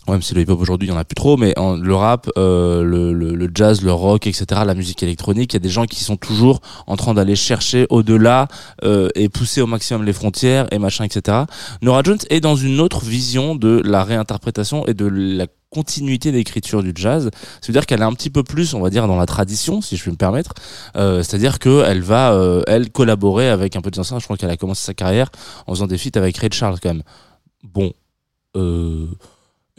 Même 0.07 0.21
si 0.21 0.33
le 0.33 0.41
hip-hop 0.41 0.59
aujourd'hui, 0.61 0.87
il 0.87 0.91
y 0.91 0.93
en 0.93 0.97
a 0.97 1.03
plus 1.03 1.15
trop, 1.15 1.35
mais 1.37 1.57
en- 1.59 1.75
le 1.75 1.95
rap, 1.95 2.29
euh, 2.37 2.81
le, 2.83 3.13
le, 3.13 3.33
le 3.35 3.51
jazz, 3.53 3.81
le 3.81 3.91
rock, 3.91 4.25
etc., 4.27 4.45
la 4.65 4.73
musique 4.73 5.03
électronique, 5.03 5.53
il 5.53 5.55
y 5.55 5.57
a 5.57 5.59
des 5.59 5.69
gens 5.69 5.85
qui 5.85 6.03
sont 6.03 6.15
toujours 6.17 6.61
en 6.87 6.95
train 6.95 7.13
d'aller 7.13 7.35
chercher 7.35 7.85
au-delà 7.89 8.47
euh, 8.83 9.09
et 9.15 9.27
pousser 9.29 9.61
au 9.61 9.67
maximum 9.67 10.03
les 10.05 10.13
frontières 10.13 10.67
et 10.71 10.79
machin, 10.79 11.03
etc. 11.03 11.39
Nora 11.81 12.01
Jones 12.03 12.19
est 12.29 12.39
dans 12.39 12.55
une 12.55 12.79
autre 12.79 13.03
vision 13.03 13.55
de 13.55 13.81
la 13.83 14.03
réinterprétation 14.03 14.85
et 14.87 14.93
de 14.93 15.05
la 15.07 15.47
continuité 15.69 16.31
d'écriture 16.31 16.81
du 16.81 16.93
jazz. 16.95 17.29
C'est-à-dire 17.61 17.85
qu'elle 17.85 17.99
est 17.99 18.05
un 18.05 18.13
petit 18.13 18.29
peu 18.29 18.41
plus, 18.43 18.73
on 18.73 18.79
va 18.79 18.89
dire, 18.89 19.05
dans 19.07 19.17
la 19.17 19.25
tradition, 19.25 19.81
si 19.81 19.97
je 19.97 20.01
puis 20.01 20.11
me 20.11 20.15
permettre. 20.15 20.53
Euh, 20.95 21.21
C'est-à-dire 21.23 21.59
qu'elle 21.59 22.01
va, 22.01 22.31
euh, 22.31 22.63
elle, 22.67 22.89
collaborer 22.89 23.49
avec 23.49 23.75
un 23.75 23.81
peu 23.81 23.91
de. 23.91 24.01
Je 24.01 24.23
crois 24.23 24.37
qu'elle 24.37 24.49
a 24.49 24.55
commencé 24.57 24.85
sa 24.85 24.93
carrière 24.93 25.29
en 25.67 25.73
faisant 25.73 25.87
des 25.87 25.97
feats 25.97 26.11
avec 26.17 26.37
Ray 26.37 26.49
Charles, 26.53 26.79
quand 26.81 26.89
même. 26.89 27.03
Bon. 27.63 27.91
Euh, 28.55 29.07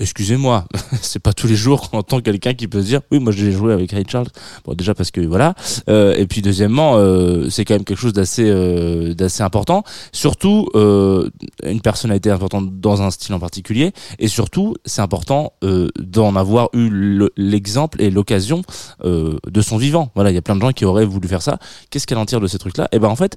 Excusez-moi, 0.01 0.65
c'est 1.03 1.19
pas 1.19 1.33
tous 1.33 1.49
les 1.49 1.57
jours 1.57 1.91
qu'on 1.91 1.99
entend 1.99 2.21
quelqu'un 2.21 2.55
qui 2.55 2.69
peut 2.69 2.81
se 2.83 2.87
dire 2.87 3.01
oui 3.11 3.19
moi 3.19 3.33
j'ai 3.33 3.51
joué 3.51 3.73
avec 3.73 3.91
Ray 3.91 4.05
Charles. 4.09 4.29
Bon 4.65 4.75
déjà 4.75 4.95
parce 4.95 5.11
que 5.11 5.21
voilà. 5.21 5.55
Euh, 5.89 6.15
et 6.15 6.27
puis 6.27 6.41
deuxièmement 6.41 6.97
euh, 6.97 7.51
c'est 7.51 7.65
quand 7.65 7.75
même 7.75 7.85
quelque 7.85 7.99
chose 7.99 8.13
d'assez 8.13 8.49
euh, 8.49 9.15
d'assez 9.15 9.43
important. 9.43 9.83
Surtout 10.13 10.69
euh, 10.77 11.29
une 11.65 11.81
personnalité 11.81 12.31
importante 12.31 12.79
dans 12.81 13.03
un 13.03 13.11
style 13.11 13.35
en 13.35 13.41
particulier. 13.41 13.93
Et 14.21 14.29
surtout 14.29 14.75
c'est 14.85 15.03
important 15.03 15.53
euh, 15.65 15.89
d'en 15.99 16.37
avoir 16.37 16.69
eu 16.75 16.89
le- 16.91 17.33
l'exemple 17.37 18.01
et 18.01 18.11
l'occasion 18.11 18.63
euh, 19.05 19.37
de 19.51 19.61
son 19.61 19.79
vivant. 19.79 20.13
Voilà 20.15 20.31
il 20.31 20.35
y 20.35 20.39
a 20.39 20.43
plein 20.43 20.55
de 20.55 20.61
gens 20.61 20.71
qui 20.73 20.85
auraient 20.85 21.07
voulu 21.07 21.27
faire 21.27 21.43
ça. 21.43 21.59
Qu'est-ce 21.91 22.07
qu'elle 22.07 22.19
en 22.19 22.27
tire 22.27 22.41
de 22.41 22.47
ces 22.47 22.59
trucs 22.59 22.77
là 22.77 22.89
Et 22.93 23.01
ben 23.01 23.09
en 23.09 23.17
fait 23.17 23.37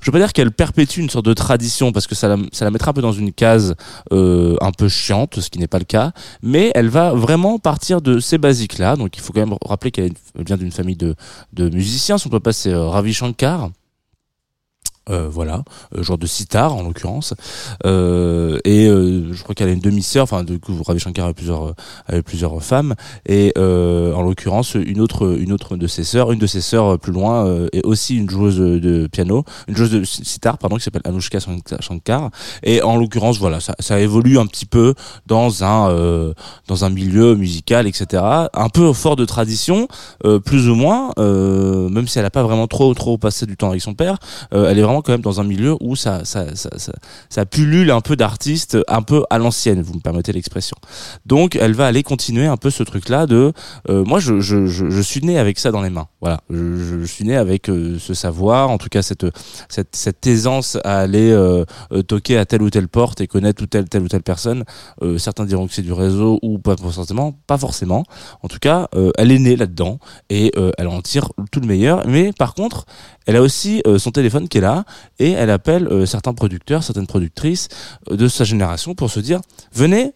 je 0.00 0.06
veux 0.06 0.12
pas 0.12 0.18
dire 0.18 0.32
qu'elle 0.32 0.50
perpétue 0.50 1.00
une 1.00 1.10
sorte 1.10 1.24
de 1.24 1.34
tradition 1.34 1.92
parce 1.92 2.06
que 2.06 2.14
ça 2.14 2.28
la, 2.28 2.70
mettra 2.70 2.90
un 2.90 2.94
peu 2.94 3.02
dans 3.02 3.12
une 3.12 3.32
case 3.32 3.74
euh, 4.12 4.56
un 4.60 4.72
peu 4.72 4.88
chiante, 4.88 5.40
ce 5.40 5.50
qui 5.50 5.58
n'est 5.58 5.66
pas 5.66 5.78
le 5.78 5.84
cas, 5.84 6.12
mais 6.42 6.70
elle 6.74 6.88
va 6.88 7.12
vraiment 7.12 7.58
partir 7.58 8.00
de 8.00 8.20
ces 8.20 8.38
basiques-là. 8.38 8.96
Donc 8.96 9.16
il 9.16 9.20
faut 9.20 9.32
quand 9.32 9.46
même 9.46 9.56
rappeler 9.64 9.90
qu'elle 9.90 10.12
vient 10.36 10.56
d'une 10.56 10.72
famille 10.72 10.96
de, 10.96 11.14
de 11.52 11.68
musiciens. 11.68 12.18
Son 12.18 12.28
papa 12.28 12.52
c'est 12.52 12.72
euh, 12.72 12.88
Ravi 12.88 13.12
Shankar. 13.12 13.70
Euh, 15.10 15.26
voilà, 15.30 15.62
euh, 15.96 16.02
genre 16.02 16.18
de 16.18 16.26
sitar 16.26 16.74
en 16.74 16.82
l'occurrence, 16.82 17.32
euh, 17.86 18.58
et 18.64 18.86
euh, 18.86 19.32
je 19.32 19.42
crois 19.42 19.54
qu'elle 19.54 19.68
a 19.68 19.72
une 19.72 19.80
demi-sœur, 19.80 20.24
enfin 20.24 20.44
du 20.44 20.58
coup 20.58 20.74
Ravi 20.86 21.00
Shankar 21.00 21.24
avait 21.24 21.34
plusieurs, 21.34 21.68
euh, 21.68 21.74
avait 22.06 22.22
plusieurs 22.22 22.62
femmes, 22.62 22.94
et 23.26 23.52
euh, 23.56 24.12
en 24.12 24.22
l'occurrence 24.22 24.74
une 24.74 25.00
autre, 25.00 25.38
une 25.38 25.52
autre 25.52 25.76
de 25.76 25.86
ses 25.86 26.04
sœurs, 26.04 26.32
une 26.32 26.38
de 26.38 26.46
ses 26.46 26.60
sœurs 26.60 26.94
euh, 26.94 26.96
plus 26.98 27.12
loin 27.12 27.46
euh, 27.46 27.68
est 27.72 27.84
aussi 27.86 28.16
une 28.16 28.28
joueuse 28.28 28.58
de 28.58 29.06
piano, 29.06 29.44
une 29.66 29.76
joueuse 29.76 29.92
de 29.92 30.04
sitar 30.04 30.58
pardon 30.58 30.76
qui 30.76 30.82
s'appelle 30.82 31.02
Anushka 31.04 31.38
Shankar, 31.80 32.30
et 32.62 32.82
en 32.82 32.96
l'occurrence 32.96 33.38
voilà 33.38 33.60
ça, 33.60 33.74
ça 33.78 34.00
évolue 34.00 34.38
un 34.38 34.46
petit 34.46 34.66
peu 34.66 34.94
dans 35.26 35.64
un 35.64 35.90
euh, 35.90 36.34
dans 36.66 36.84
un 36.84 36.90
milieu 36.90 37.34
musical 37.34 37.86
etc, 37.86 38.22
un 38.52 38.68
peu 38.68 38.92
fort 38.92 39.16
de 39.16 39.24
tradition, 39.24 39.88
euh, 40.26 40.38
plus 40.38 40.68
ou 40.68 40.74
moins, 40.74 41.12
euh, 41.18 41.88
même 41.88 42.08
si 42.08 42.18
elle 42.18 42.26
a 42.26 42.30
pas 42.30 42.42
vraiment 42.42 42.66
trop 42.66 42.92
trop 42.92 43.16
passé 43.16 43.46
du 43.46 43.56
temps 43.56 43.70
avec 43.70 43.80
son 43.80 43.94
père, 43.94 44.18
euh, 44.52 44.68
elle 44.68 44.78
est 44.78 44.82
vraiment 44.82 44.97
quand 45.02 45.12
même 45.12 45.20
dans 45.20 45.40
un 45.40 45.44
milieu 45.44 45.76
où 45.80 45.96
ça 45.96 46.24
ça 46.24 46.54
ça 46.54 46.70
ça, 46.76 46.92
ça 47.28 47.46
pullule 47.46 47.90
un 47.90 48.00
peu 48.00 48.16
d'artistes 48.16 48.78
un 48.88 49.02
peu 49.02 49.24
à 49.30 49.38
l'ancienne, 49.38 49.82
vous 49.82 49.94
me 49.94 50.00
permettez 50.00 50.32
l'expression. 50.32 50.76
Donc 51.26 51.56
elle 51.56 51.74
va 51.74 51.86
aller 51.86 52.02
continuer 52.02 52.46
un 52.46 52.56
peu 52.56 52.70
ce 52.70 52.82
truc 52.82 53.08
là 53.08 53.26
de 53.26 53.52
euh, 53.88 54.04
moi 54.04 54.18
je, 54.18 54.40
je, 54.40 54.66
je, 54.66 55.00
suis 55.00 55.20
né 55.20 55.38
avec 55.38 55.58
ça 55.58 55.70
dans 55.70 55.82
les 55.82 55.90
mains. 55.90 56.08
Voilà, 56.20 56.40
je, 56.50 57.04
suis 57.04 57.24
né 57.24 57.36
avec 57.36 57.68
euh, 57.68 57.98
ce 57.98 58.14
savoir, 58.14 58.70
en 58.70 58.78
tout 58.78 58.88
cas 58.88 59.02
cette 59.02 59.26
cette, 59.68 59.94
cette 59.94 60.26
aisance 60.26 60.78
à 60.84 60.98
aller 60.98 61.30
euh, 61.30 61.64
toquer 62.06 62.38
à 62.38 62.44
telle 62.44 62.62
ou 62.62 62.70
telle 62.70 62.88
porte 62.88 63.20
et 63.20 63.26
connaître 63.26 63.64
telle 63.66 63.88
telle 63.88 64.02
ou 64.02 64.08
telle 64.08 64.22
personne. 64.22 64.64
Certains 65.16 65.44
diront 65.44 65.66
que 65.66 65.74
c'est 65.74 65.82
du 65.82 65.92
réseau 65.92 66.38
ou 66.42 66.58
pas 66.58 66.76
forcément, 66.76 67.32
pas 67.46 67.58
forcément. 67.58 68.04
En 68.42 68.48
tout 68.48 68.58
cas, 68.58 68.88
elle 69.16 69.30
est 69.30 69.38
née 69.38 69.56
là-dedans 69.56 69.98
et 70.30 70.52
elle 70.76 70.88
en 70.88 71.00
tire 71.02 71.30
tout 71.50 71.60
le 71.60 71.66
meilleur. 71.66 72.06
Mais 72.06 72.32
par 72.32 72.54
contre, 72.54 72.86
elle 73.28 73.36
a 73.36 73.42
aussi 73.42 73.82
euh, 73.86 73.98
son 73.98 74.10
téléphone 74.10 74.48
qui 74.48 74.56
est 74.56 74.62
là 74.62 74.84
et 75.18 75.32
elle 75.32 75.50
appelle 75.50 75.86
euh, 75.88 76.06
certains 76.06 76.32
producteurs, 76.32 76.82
certaines 76.82 77.06
productrices 77.06 77.68
euh, 78.10 78.16
de 78.16 78.26
sa 78.26 78.44
génération 78.44 78.94
pour 78.94 79.10
se 79.10 79.20
dire 79.20 79.40
venez. 79.72 80.12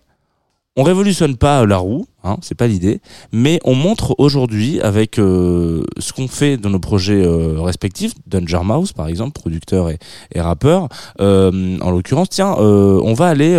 On 0.74 0.82
révolutionne 0.84 1.36
pas 1.36 1.66
la 1.66 1.76
roue, 1.76 2.06
hein, 2.24 2.38
c'est 2.40 2.54
pas 2.54 2.66
l'idée, 2.66 3.02
mais 3.30 3.60
on 3.62 3.74
montre 3.74 4.14
aujourd'hui 4.16 4.80
avec 4.80 5.16
ce 5.16 6.12
qu'on 6.16 6.28
fait 6.28 6.56
dans 6.56 6.70
nos 6.70 6.78
projets 6.78 7.22
respectifs, 7.58 8.14
Danger 8.26 8.60
Mouse 8.64 8.94
par 8.94 9.08
exemple, 9.08 9.38
producteur 9.38 9.90
et, 9.90 9.98
rappeur, 10.40 10.88
en 11.18 11.90
l'occurrence, 11.90 12.30
tiens, 12.30 12.54
on 12.56 13.12
va 13.12 13.26
aller 13.26 13.54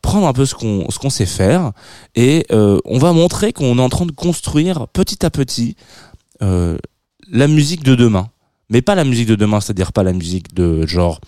prendre 0.00 0.26
un 0.26 0.32
peu 0.32 0.46
ce 0.46 0.54
qu'on 0.54 1.10
sait 1.10 1.26
faire 1.26 1.72
et 2.14 2.46
on 2.50 2.96
va 2.96 3.12
montrer 3.12 3.52
qu'on 3.52 3.76
est 3.76 3.82
en 3.82 3.90
train 3.90 4.06
de 4.06 4.12
construire 4.12 4.88
petit 4.88 5.26
à 5.26 5.28
petit 5.28 5.76
la 6.40 7.48
musique 7.48 7.84
de 7.84 7.94
demain. 7.94 8.30
Mais 8.70 8.82
pas 8.82 8.94
la 8.94 9.04
musique 9.04 9.28
de 9.28 9.34
demain, 9.34 9.60
c'est-à-dire 9.60 9.92
pas 9.92 10.02
la 10.02 10.12
musique 10.12 10.54
de 10.54 10.86
genre 10.86 11.20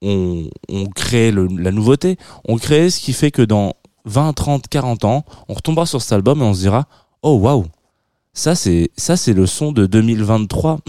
on, 0.00 0.48
on 0.68 0.86
crée 0.86 1.30
le- 1.30 1.46
la 1.58 1.70
nouveauté, 1.70 2.16
on 2.48 2.56
crée 2.56 2.90
ce 2.90 2.98
qui 3.00 3.12
fait 3.12 3.30
que 3.30 3.42
dans 3.42 3.74
20, 4.04 4.32
30, 4.32 4.66
40 4.68 5.04
ans, 5.04 5.24
on 5.48 5.54
retombera 5.54 5.86
sur 5.86 6.02
cet 6.02 6.12
album 6.12 6.40
et 6.40 6.44
on 6.44 6.54
se 6.54 6.60
dira 6.60 6.86
"Oh 7.22 7.34
waouh, 7.36 7.66
ça 8.34 8.54
c'est 8.54 8.90
ça 8.96 9.16
c'est 9.16 9.34
le 9.34 9.46
son 9.46 9.72
de 9.72 9.86
2023. 9.86 10.80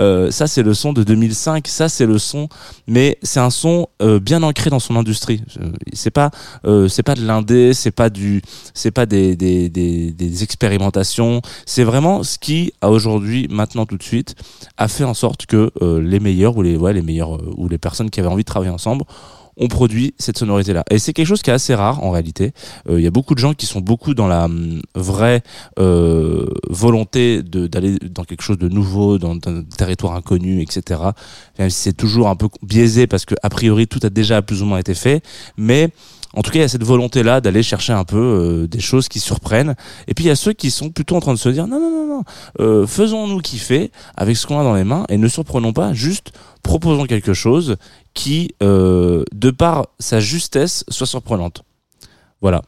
Euh, 0.00 0.30
ça 0.30 0.46
c'est 0.46 0.62
le 0.62 0.74
son 0.74 0.92
de 0.92 1.04
2005, 1.04 1.68
ça 1.68 1.88
c'est 1.88 2.04
le 2.04 2.18
son 2.18 2.48
mais 2.88 3.16
c'est 3.22 3.38
un 3.38 3.50
son 3.50 3.88
euh, 4.02 4.18
bien 4.18 4.42
ancré 4.42 4.70
dans 4.70 4.80
son 4.80 4.96
industrie. 4.96 5.42
C'est 5.92 6.10
pas 6.10 6.30
euh, 6.64 6.88
c'est 6.88 7.04
pas 7.04 7.14
de 7.14 7.24
l'indé, 7.24 7.74
c'est 7.74 7.92
pas 7.92 8.10
du 8.10 8.42
c'est 8.74 8.90
pas 8.90 9.06
des 9.06 9.36
des, 9.36 9.68
des, 9.68 10.10
des 10.10 10.42
expérimentations, 10.42 11.42
c'est 11.64 11.84
vraiment 11.84 12.24
ce 12.24 12.38
qui 12.38 12.72
à 12.80 12.90
aujourd'hui 12.90 13.46
maintenant 13.48 13.86
tout 13.86 13.96
de 13.96 14.02
suite 14.02 14.34
a 14.76 14.88
fait 14.88 15.04
en 15.04 15.14
sorte 15.14 15.46
que 15.46 15.70
euh, 15.80 16.00
les 16.02 16.18
meilleurs 16.18 16.56
ou 16.56 16.62
les 16.62 16.76
ouais 16.76 16.92
les 16.92 17.02
meilleurs 17.02 17.36
euh, 17.36 17.54
ou 17.56 17.68
les 17.68 17.78
personnes 17.78 18.10
qui 18.10 18.18
avaient 18.18 18.28
envie 18.28 18.42
de 18.42 18.48
travailler 18.48 18.72
ensemble 18.72 19.04
ont 19.56 19.68
produit 19.68 20.14
cette 20.18 20.38
sonorité 20.38 20.72
là 20.72 20.84
et 20.90 20.98
c'est 20.98 21.12
quelque 21.12 21.26
chose 21.26 21.42
qui 21.42 21.50
est 21.50 21.54
assez 21.54 21.74
rare 21.74 22.02
en 22.02 22.10
réalité. 22.10 22.52
Euh, 22.88 23.00
il 23.00 23.04
y 23.04 23.06
a 23.06 23.10
beaucoup 23.10 23.34
de 23.34 23.40
gens 23.40 23.54
qui 23.54 23.66
sont 23.66 23.80
beaucoup 23.80 24.14
dans 24.14 24.26
la 24.26 24.44
hum, 24.44 24.82
vraie 24.94 25.42
euh, 25.78 26.46
volonté 26.68 27.42
d'aller 27.42 27.98
dans 27.98 28.24
quelque 28.24 28.42
chose 28.42 28.58
de 28.58 28.68
nouveau 28.68 29.18
dans, 29.18 29.36
dans 29.36 29.50
un 29.50 29.62
territoire 29.62 30.14
inconnu 30.14 30.60
etc 30.60 31.10
même 31.58 31.70
si 31.70 31.80
c'est 31.80 31.92
toujours 31.92 32.28
un 32.28 32.36
peu 32.36 32.48
biaisé 32.62 33.06
parce 33.06 33.24
que 33.24 33.34
a 33.42 33.50
priori 33.50 33.86
tout 33.86 34.00
a 34.02 34.10
déjà 34.10 34.42
plus 34.42 34.62
ou 34.62 34.66
moins 34.66 34.78
été 34.78 34.94
fait. 34.94 35.22
Mais 35.56 35.90
en 36.36 36.42
tout 36.42 36.50
cas, 36.50 36.58
il 36.58 36.62
y 36.62 36.64
a 36.64 36.68
cette 36.68 36.84
volonté-là 36.84 37.40
d'aller 37.40 37.62
chercher 37.62 37.92
un 37.92 38.04
peu 38.04 38.16
euh, 38.18 38.66
des 38.66 38.80
choses 38.80 39.08
qui 39.08 39.20
surprennent. 39.20 39.74
Et 40.08 40.14
puis 40.14 40.24
il 40.24 40.28
y 40.28 40.30
a 40.30 40.36
ceux 40.36 40.52
qui 40.52 40.70
sont 40.70 40.90
plutôt 40.90 41.16
en 41.16 41.20
train 41.20 41.32
de 41.34 41.38
se 41.38 41.48
dire 41.48 41.66
non, 41.66 41.78
non, 41.80 41.90
non, 41.90 42.06
non, 42.18 42.24
euh, 42.60 42.86
faisons-nous 42.86 43.40
kiffer 43.40 43.90
avec 44.16 44.36
ce 44.36 44.46
qu'on 44.46 44.58
a 44.58 44.64
dans 44.64 44.74
les 44.74 44.84
mains 44.84 45.04
et 45.08 45.16
ne 45.16 45.28
surprenons 45.28 45.72
pas, 45.72 45.92
juste 45.92 46.32
proposons 46.62 47.04
quelque 47.06 47.34
chose 47.34 47.76
qui, 48.14 48.54
euh, 48.62 49.24
de 49.32 49.50
par 49.50 49.86
sa 49.98 50.20
justesse, 50.20 50.84
soit 50.88 51.06
surprenante. 51.06 51.62
Voilà. 52.40 52.62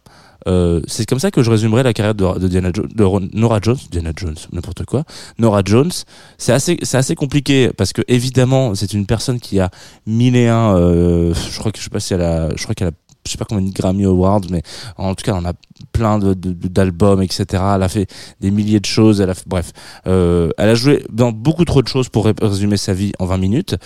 Euh, 0.49 0.81
c'est 0.87 1.07
comme 1.07 1.19
ça 1.19 1.33
que 1.33 1.43
je 1.43 1.51
résumerai 1.51 1.83
la 1.83 1.93
carrière 1.93 2.15
de, 2.15 2.47
Diana 2.47 2.71
Jo- 2.73 2.87
de 2.87 3.37
Nora 3.37 3.59
Jones, 3.61 3.79
Diana 3.91 4.13
Jones, 4.17 4.37
n'importe 4.53 4.85
quoi. 4.85 5.03
Nora 5.41 5.63
Jones, 5.65 5.91
c'est 6.39 6.53
assez, 6.53 6.77
c'est 6.83 6.97
assez 6.97 7.17
compliqué 7.17 7.71
parce 7.77 7.93
que 7.93 8.03
évidemment, 8.07 8.77
c'est 8.77 8.93
une 8.93 9.07
personne 9.07 9.41
qui 9.41 9.59
a 9.59 9.71
mille 10.07 10.37
et 10.37 10.47
un. 10.47 10.77
Euh, 10.77 11.35
je 11.51 11.59
crois 11.59 11.73
que 11.73 11.79
je 11.79 11.85
sais 11.85 11.91
pas 11.91 11.99
si 11.99 12.15
elle 12.15 12.23
a, 12.23 12.51
je 12.55 12.63
crois 12.63 12.77
qu'elle 12.77 12.89
a, 12.89 12.93
je 13.27 13.33
sais 13.33 13.39
pas 13.39 13.45
combien 13.45 13.67
de 13.67 13.73
Grammy 13.73 14.05
Awards, 14.05 14.43
mais 14.51 14.63
en 14.97 15.15
tout 15.15 15.25
cas, 15.25 15.35
on 15.35 15.45
a 15.45 15.53
plein 15.93 16.19
de, 16.19 16.33
d'albums, 16.35 17.23
etc. 17.23 17.45
Elle 17.75 17.83
a 17.83 17.89
fait 17.89 18.09
des 18.41 18.51
milliers 18.51 18.81
de 18.81 18.87
choses. 18.87 19.21
Elle 19.21 19.31
a, 19.31 19.35
bref, 19.47 19.73
euh, 20.07 20.49
elle 20.59 20.71
a 20.71 20.75
joué 20.75 21.05
dans 21.13 21.33
beaucoup 21.33 21.65
trop 21.65 21.83
de 21.83 21.89
choses 21.89 22.09
pour 22.09 22.25
ré- 22.27 22.35
résumer 22.41 22.77
sa 22.77 22.93
vie 22.95 23.13
en 23.19 23.27
20 23.27 23.37
minutes. 23.39 23.77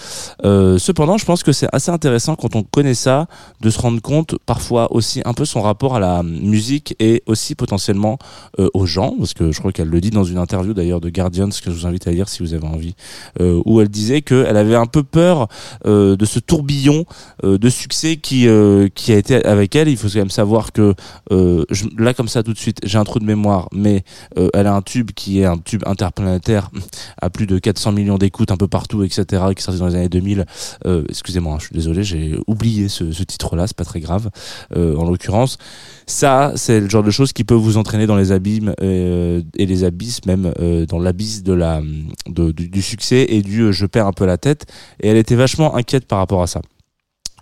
Euh, 0.45 0.79
cependant, 0.79 1.19
je 1.19 1.25
pense 1.25 1.43
que 1.43 1.53
c'est 1.53 1.69
assez 1.73 1.91
intéressant 1.91 2.37
quand 2.37 2.55
on 2.55 2.63
connaît 2.63 2.95
ça 2.95 3.27
de 3.61 3.71
se 3.71 3.79
rendre 3.81 4.01
compte 4.01 4.37
parfois 4.47 4.93
aussi 4.93 5.23
un 5.25 5.33
peu 5.35 5.45
son 5.45 5.63
rapport 5.63 5.97
à 5.97 6.01
la 6.01 6.23
musique 6.23 6.95
et 7.01 7.23
aussi 7.27 7.55
potentiellement 7.55 8.19
euh, 8.59 8.69
aux 8.75 8.87
gens, 8.87 9.15
parce 9.19 9.35
que 9.35 9.51
je 9.53 9.59
crois 9.59 9.73
qu'elle 9.73 9.89
le 9.89 10.01
dit 10.01 10.11
dans 10.11 10.25
une 10.25 10.39
interview 10.39 10.75
d'ailleurs 10.75 11.01
de 11.01 11.11
Guardians 11.11 11.49
que 11.49 11.71
je 11.71 11.77
vous 11.77 11.87
invite 11.87 12.07
à 12.07 12.13
lire 12.13 12.29
si 12.29 12.43
vous 12.43 12.55
avez 12.55 12.67
envie, 12.67 12.95
où 13.41 13.81
elle 13.81 13.89
disait 13.89 14.23
qu'elle 14.23 14.57
avait 14.57 14.75
un 14.77 14.87
peu 14.87 15.03
peur 15.03 15.49
de 15.85 16.25
ce 16.25 16.39
tourbillon 16.39 17.05
de 17.43 17.69
succès 17.69 18.17
qui 18.17 18.47
qui 18.95 19.13
a 19.13 19.17
été 19.17 19.30
avec 19.31 19.77
elle. 19.77 19.89
Il 19.89 19.97
faut 19.97 20.09
quand 20.09 20.19
même 20.19 20.31
savoir 20.31 20.73
que 20.73 20.95
euh, 21.33 21.65
là 21.99 22.15
comme 22.15 22.29
ça 22.29 22.43
tout 22.43 22.53
de 22.53 22.59
suite, 22.59 22.79
j'ai 22.85 22.99
un 22.99 23.05
trou 23.05 23.19
de 23.19 23.25
mémoire, 23.25 23.69
mais 23.73 24.05
euh, 24.39 24.49
elle 24.55 24.67
a 24.67 24.75
un 24.75 24.83
tube 24.83 25.11
qui 25.13 25.41
est 25.41 25.45
un 25.45 25.59
tube 25.59 25.83
interplanétaire 25.87 26.71
à 27.21 27.31
plus 27.31 27.47
de 27.47 27.59
400 27.59 27.93
millions 27.93 28.19
d'écoutes 28.19 28.51
un 28.51 28.57
peu 28.57 28.69
partout, 28.69 29.03
etc., 29.03 29.25
qui 29.57 29.63
sorti 29.63 29.81
dans 29.81 29.89
les 29.89 29.97
années 29.97 30.09
2000. 30.09 30.47
Euh, 30.87 31.05
excusez-moi, 31.09 31.57
je 31.61 31.67
suis 31.67 31.75
désolé, 31.75 32.03
j'ai 32.03 32.39
oublié 32.47 32.89
ce, 32.89 33.05
titre-là, 33.05 33.67
c'est 33.67 33.77
pas 33.77 33.85
très 33.85 34.01
grave. 34.01 34.31
En 34.75 35.05
l'occurrence, 35.05 35.59
ça, 36.07 36.53
c'est 36.57 36.81
le 36.81 36.89
genre 36.89 37.03
de 37.03 37.11
choses 37.11 37.33
qui 37.33 37.45
peut 37.45 37.55
vous 37.55 37.77
entraîner 37.77 38.07
dans 38.07 38.17
les 38.17 38.33
abîmes 38.33 38.75
et 38.81 39.67
les 39.67 39.85
abysses, 39.85 40.25
même 40.27 40.53
dans 40.89 40.99
l'abysse 40.99 41.43
de 41.43 41.53
la 41.53 41.83
du, 42.27 42.83
succès 42.83 43.27
et 43.29 43.43
du 43.43 43.73
je 43.73 43.87
perds 43.87 44.07
un 44.07 44.13
peu 44.13 44.27
la 44.27 44.39
tête. 44.39 44.67
Et 45.01 45.09
elle 45.09 45.17
était 45.17 45.37
vachement 45.37 45.77
inquiète 45.77 46.07
par 46.07 46.19
rapport 46.19 46.43
à 46.43 46.47
ça. 46.47 46.61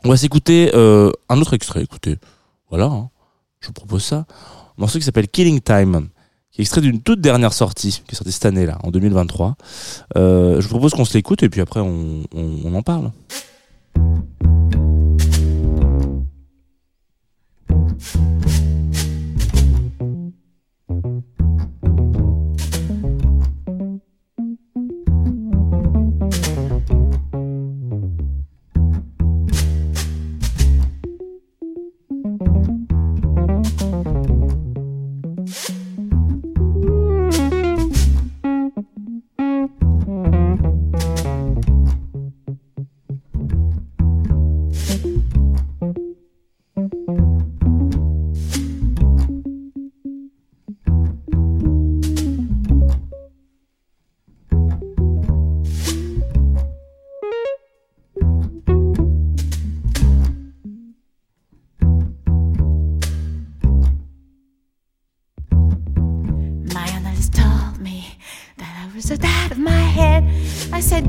On 0.04 0.11
va 0.11 0.16
s'écouter 0.16 0.70
euh, 0.74 1.11
un 1.28 1.40
autre 1.40 1.54
extrait. 1.54 1.82
Écoutez, 1.82 2.16
voilà, 2.70 2.87
hein, 2.87 3.11
je 3.61 3.66
vous 3.68 3.72
propose 3.72 4.04
ça. 4.04 4.16
Un 4.18 4.24
morceau 4.78 4.98
qui 4.98 5.04
s'appelle 5.04 5.28
Killing 5.28 5.61
Time, 5.61 6.08
qui 6.52 6.61
est 6.61 6.62
extrait 6.62 6.80
d'une 6.80 7.00
toute 7.00 7.20
dernière 7.20 7.52
sortie, 7.52 8.02
qui 8.06 8.14
est 8.14 8.16
sortie 8.16 8.32
cette 8.32 8.46
année 8.46 8.66
là, 8.66 8.78
en 8.84 8.90
2023. 8.90 9.56
Euh, 10.16 10.61
je 10.61 10.68
vous 10.68 10.74
propose 10.74 10.94
qu'on 10.94 11.04
se 11.04 11.14
l'écoute 11.14 11.42
et 11.42 11.48
puis 11.48 11.61
après 11.61 11.80
on, 11.80 12.22
on, 12.34 12.58
on 12.64 12.74
en 12.74 12.82
parle. 12.82 13.11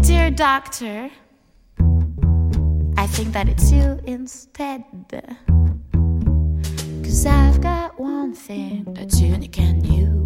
Dear 0.09 0.31
doctor, 0.31 1.11
I 2.97 3.05
think 3.05 3.31
that 3.33 3.47
it's 3.47 3.71
you 3.71 3.99
instead. 4.05 4.83
Cause 7.03 7.27
I've 7.27 7.61
got 7.61 7.99
one 7.99 8.33
thing 8.33 8.87
that's 8.95 9.21
unique 9.21 9.59
and 9.59 9.83
new. 9.83 10.25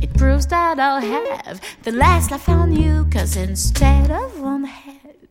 It 0.00 0.14
proves 0.14 0.46
that 0.46 0.80
I'll 0.80 1.02
have 1.02 1.60
the 1.82 1.92
last 1.92 2.30
laugh 2.30 2.48
on 2.48 2.72
you. 2.74 3.06
Cause 3.12 3.36
instead 3.36 4.10
of 4.10 4.40
one 4.40 4.64
head, 4.64 5.28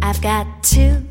I've 0.00 0.22
got 0.22 0.46
two. 0.62 1.02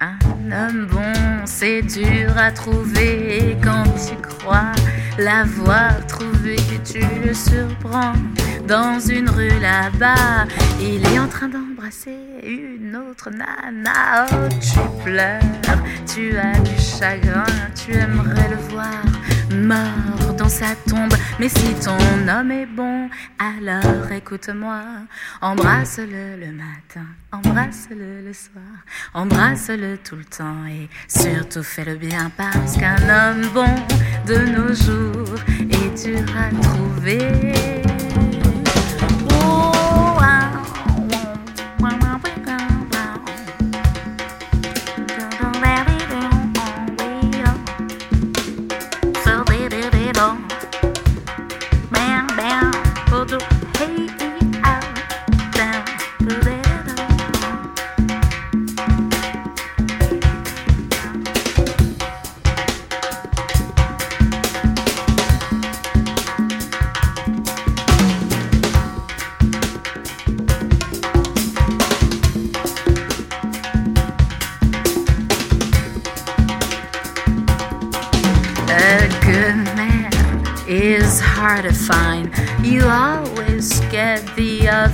Un 0.00 0.18
homme 0.52 0.86
bon, 0.86 1.46
c'est 1.46 1.82
dur 1.82 2.36
à 2.36 2.50
trouver 2.50 3.23
et 3.54 3.60
quand 3.62 3.84
tu 3.84 4.16
crois 4.16 4.72
l'avoir 5.18 6.06
trouvé, 6.06 6.56
tu 6.84 7.00
le 7.24 7.34
surprends 7.34 8.14
dans 8.66 8.98
une 8.98 9.28
rue 9.28 9.60
là-bas. 9.60 10.46
Il 10.80 11.04
est 11.06 11.18
en 11.18 11.28
train 11.28 11.48
d'embrasser 11.48 12.16
une 12.42 12.96
autre 12.96 13.30
nana. 13.30 14.26
Oh, 14.32 14.48
tu 14.60 14.78
pleures, 15.04 15.40
tu 16.06 16.36
as 16.36 16.58
du 16.58 16.80
chagrin, 16.80 17.44
tu 17.74 17.92
aimerais 17.92 18.48
le 18.50 18.56
voir 18.70 19.02
mort 19.54 20.34
dans 20.36 20.48
sa 20.48 20.74
tombe. 20.88 21.14
Mais 21.38 21.48
si 21.48 21.74
ton 21.74 21.96
homme 22.28 22.50
est 22.50 22.66
bon, 22.66 23.08
alors 23.38 24.10
écoute-moi. 24.12 24.80
Embrasse-le 25.40 26.36
le 26.36 26.52
matin, 26.52 27.06
embrasse-le 27.32 28.22
le 28.24 28.32
soir, 28.32 28.64
embrasse-le 29.14 29.98
tout 29.98 30.16
le 30.16 30.24
temps 30.24 30.66
et 30.66 30.88
surtout 31.08 31.62
fais-le 31.62 31.96
bien 31.96 32.30
parce 32.36 32.76
qu'un 32.76 32.96
homme 32.96 33.46
bon 33.52 33.74
de 34.26 34.36
nos 34.36 34.74
jours 34.74 35.38
est 35.70 36.04
dur 36.04 36.24
à 36.36 36.50
trouver. 36.62 37.93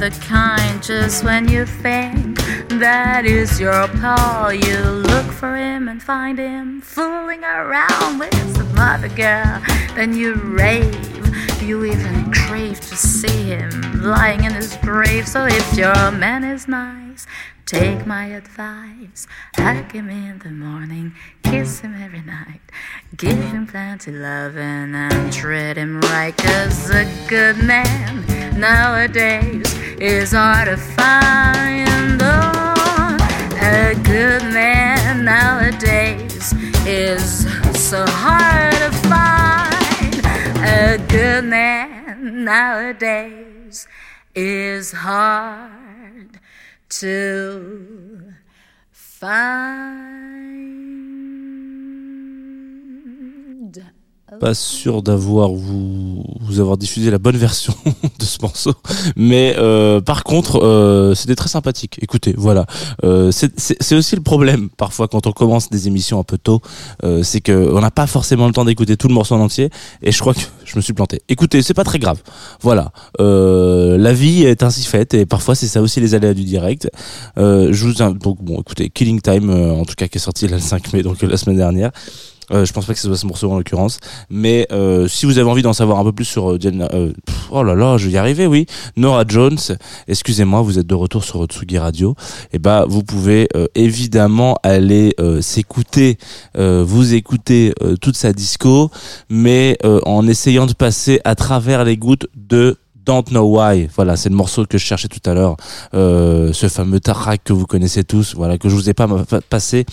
Other 0.03 0.17
kind 0.21 0.83
just 0.83 1.23
when 1.25 1.47
you 1.47 1.67
think 1.67 2.39
that 2.81 3.27
is 3.27 3.61
your 3.61 3.87
pal. 3.89 4.51
You 4.51 4.79
look 4.79 5.27
for 5.27 5.55
him 5.55 5.89
and 5.89 6.03
find 6.03 6.39
him 6.39 6.81
fooling 6.81 7.45
around 7.45 8.19
with 8.19 8.57
some 8.57 8.79
other 8.79 9.09
girl. 9.09 9.61
Then 9.95 10.17
you 10.17 10.37
rave. 10.37 10.97
You 11.63 11.85
even 11.85 12.33
crave 12.33 12.81
to 12.81 12.97
see 12.97 13.43
him 13.43 14.03
lying 14.03 14.45
in 14.45 14.55
his 14.55 14.75
grave. 14.77 15.29
So 15.29 15.45
if 15.45 15.77
your 15.77 16.11
man 16.13 16.45
is 16.45 16.67
nice, 16.67 17.00
Take 17.71 18.05
my 18.05 18.25
advice, 18.25 19.29
hug 19.55 19.93
him 19.93 20.11
in 20.11 20.41
the 20.41 20.51
morning, 20.51 21.15
kiss 21.45 21.79
him 21.79 21.95
every 22.03 22.21
night, 22.21 22.61
give 23.17 23.39
him 23.39 23.69
plenty 23.69 24.11
loving 24.11 24.93
and 24.93 25.33
treat 25.33 25.77
him 25.77 26.01
right. 26.01 26.37
Cause 26.37 26.91
a 26.91 27.05
good 27.29 27.59
man 27.59 28.59
nowadays 28.59 29.73
is 30.01 30.33
hard 30.33 30.67
to 30.67 30.77
find. 30.77 32.21
Oh, 32.21 33.17
a 33.63 33.95
good 34.03 34.53
man 34.53 35.25
nowadays 35.25 36.53
is 36.85 37.47
so 37.89 38.05
hard 38.05 38.73
to 38.73 38.91
find. 39.09 40.17
A 40.67 40.99
good 41.09 41.45
man 41.45 42.45
nowadays 42.45 43.87
is 44.35 44.91
hard 44.91 45.80
to 46.91 48.35
find. 48.93 50.40
Pas 54.39 54.55
sûr 54.55 55.03
d'avoir 55.03 55.51
vous 55.51 56.25
vous 56.41 56.61
avoir 56.61 56.77
diffusé 56.77 57.11
la 57.11 57.19
bonne 57.19 57.37
version 57.37 57.75
de 58.19 58.25
ce 58.25 58.39
morceau. 58.43 58.73
Mais 59.17 59.55
euh, 59.59 60.01
par 60.01 60.25
contre 60.25 60.63
euh, 60.63 61.15
c'était 61.15 61.35
très 61.35 61.49
sympathique. 61.49 61.99
Écoutez 62.03 62.35
voilà. 62.37 62.67
Euh, 63.05 63.31
c'est- 63.33 63.51
aussi 63.95 64.15
le 64.15 64.23
problème 64.23 64.69
parfois 64.77 65.09
quand 65.09 65.27
on 65.27 65.33
commence 65.33 65.69
des 65.71 65.89
émissions 65.89 66.19
un 66.21 66.23
peu 66.23 66.39
tôt 66.39 66.61
euh, 67.03 67.23
c'est 67.23 67.41
que 67.41 67.53
on 67.75 67.81
n'a 67.81 67.91
pas 67.91 68.07
forcément 68.07 68.47
le 68.47 68.53
temps 68.53 68.65
d'écouter 68.65 68.97
tout 68.97 69.09
le 69.09 69.15
morceau 69.15 69.35
en 69.35 69.41
entier. 69.41 69.71
Et 70.03 70.13
je 70.13 70.19
crois 70.21 70.35
que 70.35 70.41
je 70.65 70.77
me 70.77 70.81
suis 70.81 70.93
planté. 70.93 71.23
Écoutez 71.29 71.63
c'est 71.63 71.75
pas 71.75 71.85
très 71.85 71.99
grave. 71.99 72.21
Voilà. 72.61 72.93
Euh, 73.21 73.99
la 73.99 74.13
vie 74.13 74.45
est 74.45 74.63
ainsi 74.63 74.85
faite 74.85 75.15
et 75.15 75.27
parfois 75.27 75.55
c'est 75.55 75.67
ça 75.67 75.83
aussi 75.83 76.01
les 76.01 76.15
aléas 76.15 76.35
du 76.35 76.45
direct. 76.45 76.89
Euh, 77.39 77.69
je 77.73 77.87
vous 77.87 77.93
donc 77.95 78.43
bon 78.43 78.61
écoutez 78.61 78.91
Killing 78.91 79.21
Time 79.21 79.51
en 79.51 79.85
tout 79.85 79.95
cas 79.97 80.09
qui 80.09 80.19
est 80.19 80.21
sorti 80.21 80.47
le 80.47 80.59
5 80.59 80.93
mai 80.93 81.03
donc 81.03 81.21
la 81.23 81.37
semaine 81.37 81.57
dernière 81.57 81.91
euh, 82.53 82.65
je 82.65 82.73
pense 82.73 82.87
pas 82.87 82.95
que 82.95 82.99
ce 82.99 83.07
soit 83.07 83.17
ce 83.17 83.27
morceau 83.27 83.51
en 83.51 83.57
l'occurrence, 83.57 83.99
mais 84.29 84.67
euh, 84.73 85.09
si 85.09 85.27
vous 85.27 85.39
avez 85.39 85.49
envie 85.49 85.63
d'en 85.63 85.73
savoir 85.73 85.99
un 85.99 86.05
peu 86.05 86.13
plus 86.13 86.25
sur 86.25 86.59
Diana, 86.59 86.89
euh, 86.93 87.13
pff, 87.25 87.49
oh 87.51 87.63
là 87.63 87.75
là, 87.75 87.97
je 87.97 88.07
vais 88.07 88.13
y 88.13 88.17
arriver, 88.17 88.47
oui, 88.47 88.67
Nora 88.97 89.25
Jones, 89.27 89.59
excusez-moi, 90.09 90.63
vous 90.63 90.79
êtes 90.79 90.87
de 90.87 90.95
retour 90.95 91.25
sur 91.25 91.45
Tsugi 91.45 91.79
Radio, 91.79 92.15
et 92.53 92.59
bah 92.59 92.85
vous 92.89 93.03
pouvez 93.03 93.49
évidemment 93.75 94.57
aller 94.63 95.15
s'écouter, 95.41 96.19
vous 96.57 97.15
écouter 97.15 97.73
toute 98.01 98.17
sa 98.17 98.33
disco, 98.33 98.91
mais 99.29 99.79
en 100.05 100.27
essayant 100.27 100.67
de 100.67 100.73
passer 100.73 101.21
à 101.25 101.35
travers 101.35 101.85
les 101.85 101.97
gouttes 101.97 102.27
de 102.35 102.77
Don't 103.11 103.25
Know 103.31 103.59
Why. 103.59 103.89
Voilà, 103.97 104.15
c'est 104.15 104.29
le 104.29 104.37
morceau 104.37 104.65
que 104.67 104.79
je 104.79 104.85
cherchais 104.85 105.09
tout 105.09 105.29
à 105.29 105.35
l'heure, 105.35 105.57
euh, 105.95 106.53
ce 106.53 106.69
fameux 106.69 107.01
track 107.01 107.43
que 107.43 107.53
vous 107.53 107.67
connaissez 107.67 108.05
tous, 108.05 108.37
voilà, 108.37 108.57
que 108.57 108.69
je 108.69 108.75
vous 108.77 108.89
ai 108.89 108.95
pas 108.95 109.09
passé, 109.49 109.85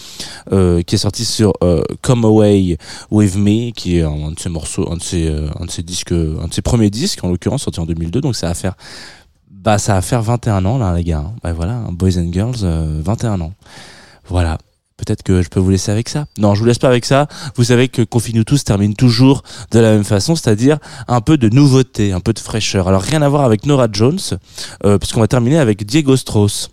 euh, 0.51 0.84
qui 0.84 0.93
est 0.93 0.99
sorti 0.99 1.25
sur 1.25 1.53
euh, 1.63 1.82
Come 2.03 2.25
Away 2.25 2.77
With 3.10 3.36
Me, 3.36 3.71
qui 3.71 3.97
est 3.97 4.03
un 4.03 4.32
de 4.34 4.39
ses 4.39 4.49
morceaux, 4.49 4.88
un 4.91 4.97
de 4.97 5.01
ses, 5.01 5.30
un 5.60 5.65
de 5.65 5.71
ses 5.71 5.82
disques, 5.82 6.12
un 6.12 6.47
de 6.47 6.53
ses 6.53 6.62
premiers 6.62 6.91
disques 6.91 7.23
en 7.23 7.30
l'occurrence, 7.30 7.63
sorti 7.63 7.80
en 7.80 7.88
2002. 7.88 8.21
Donc 8.21 8.36
ça 8.36 8.49
va 8.49 8.53
faire, 8.53 8.75
bah 9.49 9.80
ça 9.80 9.95
va 9.95 10.03
faire 10.03 10.21
21 10.21 10.63
ans 10.65 10.77
là, 10.77 10.93
les 10.95 11.03
gars. 11.03 11.23
hein. 11.25 11.34
Bah 11.41 11.53
voilà, 11.53 11.73
hein, 11.73 11.89
Boys 11.91 12.19
and 12.19 12.32
Girls, 12.32 12.58
euh, 12.62 13.01
21 13.03 13.41
ans. 13.41 13.53
Voilà. 14.27 14.60
Peut-être 14.97 15.23
que 15.23 15.41
je 15.41 15.49
peux 15.49 15.60
vous 15.60 15.69
laisser 15.69 15.91
avec 15.91 16.10
ça. 16.10 16.25
Non, 16.38 16.55
je 16.55 16.60
vous 16.60 16.65
laisse 16.65 16.79
pas 16.79 16.88
avec 16.88 17.05
ça. 17.05 17.27
Vous 17.55 17.65
savez 17.65 17.88
que 17.88 18.01
Confine-nous 18.01 18.43
tous 18.43 18.63
termine 18.63 18.95
toujours 18.95 19.43
de 19.71 19.79
la 19.79 19.91
même 19.91 20.03
façon, 20.03 20.36
c'est-à-dire 20.36 20.79
un 21.07 21.21
peu 21.21 21.38
de 21.38 21.49
nouveauté, 21.49 22.13
un 22.13 22.19
peu 22.19 22.33
de 22.33 22.39
fraîcheur. 22.39 22.88
Alors 22.88 23.01
rien 23.01 23.21
à 23.21 23.29
voir 23.29 23.43
avec 23.43 23.65
Nora 23.65 23.88
Jones, 23.91 24.19
euh, 24.86 24.97
puisqu'on 24.97 25.19
va 25.19 25.27
terminer 25.27 25.60
avec 25.60 25.86
Diego 25.86 26.15
Strauss 26.17 26.69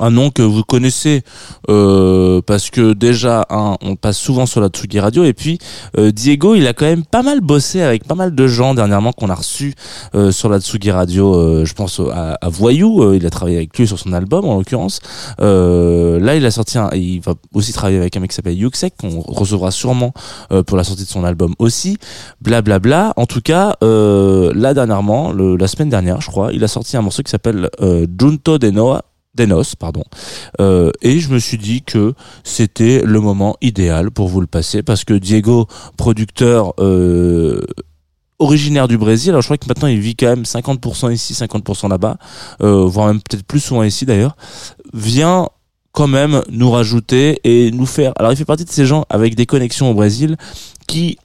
un 0.00 0.10
nom 0.10 0.30
que 0.30 0.42
vous 0.42 0.62
connaissez 0.62 1.22
euh, 1.68 2.40
parce 2.46 2.70
que 2.70 2.92
déjà 2.92 3.46
un, 3.50 3.76
on 3.82 3.96
passe 3.96 4.18
souvent 4.18 4.46
sur 4.46 4.60
la 4.60 4.68
Tsugi 4.68 5.00
Radio. 5.00 5.24
Et 5.24 5.32
puis 5.32 5.58
euh, 5.98 6.10
Diego 6.10 6.54
il 6.54 6.66
a 6.66 6.72
quand 6.72 6.86
même 6.86 7.04
pas 7.04 7.22
mal 7.22 7.40
bossé 7.40 7.80
avec 7.80 8.04
pas 8.04 8.14
mal 8.14 8.34
de 8.34 8.46
gens 8.46 8.74
dernièrement 8.74 9.12
qu'on 9.12 9.30
a 9.30 9.34
reçus 9.34 9.74
euh, 10.14 10.32
sur 10.32 10.48
la 10.48 10.60
Tsugi 10.60 10.90
Radio. 10.90 11.34
Euh, 11.34 11.64
je 11.64 11.74
pense 11.74 12.00
à, 12.12 12.34
à 12.40 12.48
Voyou 12.48 13.02
euh, 13.02 13.16
il 13.16 13.26
a 13.26 13.30
travaillé 13.30 13.56
avec 13.56 13.76
lui 13.78 13.86
sur 13.86 13.98
son 13.98 14.12
album 14.12 14.44
en 14.44 14.58
l'occurrence. 14.58 15.00
Euh, 15.40 16.18
là 16.20 16.36
il 16.36 16.44
a 16.44 16.50
sorti 16.50 16.78
un, 16.78 16.90
il 16.92 17.20
va 17.20 17.34
aussi 17.52 17.72
travailler 17.72 17.98
avec 17.98 18.16
un 18.16 18.20
mec 18.20 18.30
qui 18.30 18.36
s'appelle 18.36 18.58
Yuxek 18.58 18.94
qu'on 18.96 19.20
recevra 19.20 19.70
sûrement 19.70 20.12
pour 20.66 20.76
la 20.76 20.84
sortie 20.84 21.04
de 21.04 21.08
son 21.08 21.24
album 21.24 21.54
aussi. 21.58 21.96
Blablabla 22.40 23.12
en 23.16 23.26
tout 23.26 23.40
cas 23.40 23.76
là 23.80 24.74
dernièrement 24.74 25.32
le, 25.32 25.56
la 25.56 25.68
semaine 25.68 25.88
dernière 25.88 26.20
je 26.20 26.28
crois 26.28 26.52
il 26.52 26.62
a 26.64 26.68
sorti 26.68 26.96
un 26.96 27.02
morceau 27.02 27.22
qui 27.22 27.30
s'appelle 27.30 27.70
Junto 28.18 28.58
de 28.58 28.70
Noa 29.38 29.46
Denos, 29.46 29.74
pardon. 29.76 30.04
Euh, 30.60 30.90
et 31.02 31.18
je 31.20 31.28
me 31.28 31.38
suis 31.38 31.58
dit 31.58 31.82
que 31.82 32.14
c'était 32.44 33.02
le 33.04 33.20
moment 33.20 33.56
idéal 33.60 34.10
pour 34.10 34.28
vous 34.28 34.40
le 34.40 34.46
passer 34.46 34.82
parce 34.82 35.04
que 35.04 35.14
Diego, 35.14 35.66
producteur 35.96 36.74
euh, 36.78 37.60
originaire 38.38 38.88
du 38.88 38.98
Brésil, 38.98 39.30
alors 39.30 39.42
je 39.42 39.46
crois 39.48 39.58
que 39.58 39.66
maintenant 39.68 39.88
il 39.88 40.00
vit 40.00 40.16
quand 40.16 40.26
même 40.26 40.42
50% 40.42 41.12
ici, 41.12 41.32
50% 41.34 41.88
là-bas, 41.88 42.16
euh, 42.62 42.84
voire 42.84 43.08
même 43.08 43.20
peut-être 43.20 43.44
plus 43.44 43.60
souvent 43.60 43.82
ici 43.82 44.06
d'ailleurs, 44.06 44.36
vient 44.92 45.48
quand 45.92 46.08
même 46.08 46.42
nous 46.50 46.70
rajouter 46.70 47.38
et 47.44 47.70
nous 47.70 47.86
faire. 47.86 48.12
Alors 48.16 48.32
il 48.32 48.36
fait 48.36 48.44
partie 48.44 48.64
de 48.64 48.70
ces 48.70 48.86
gens 48.86 49.04
avec 49.08 49.36
des 49.36 49.46
connexions 49.46 49.90
au 49.90 49.94
Brésil 49.94 50.36
qui 50.86 51.18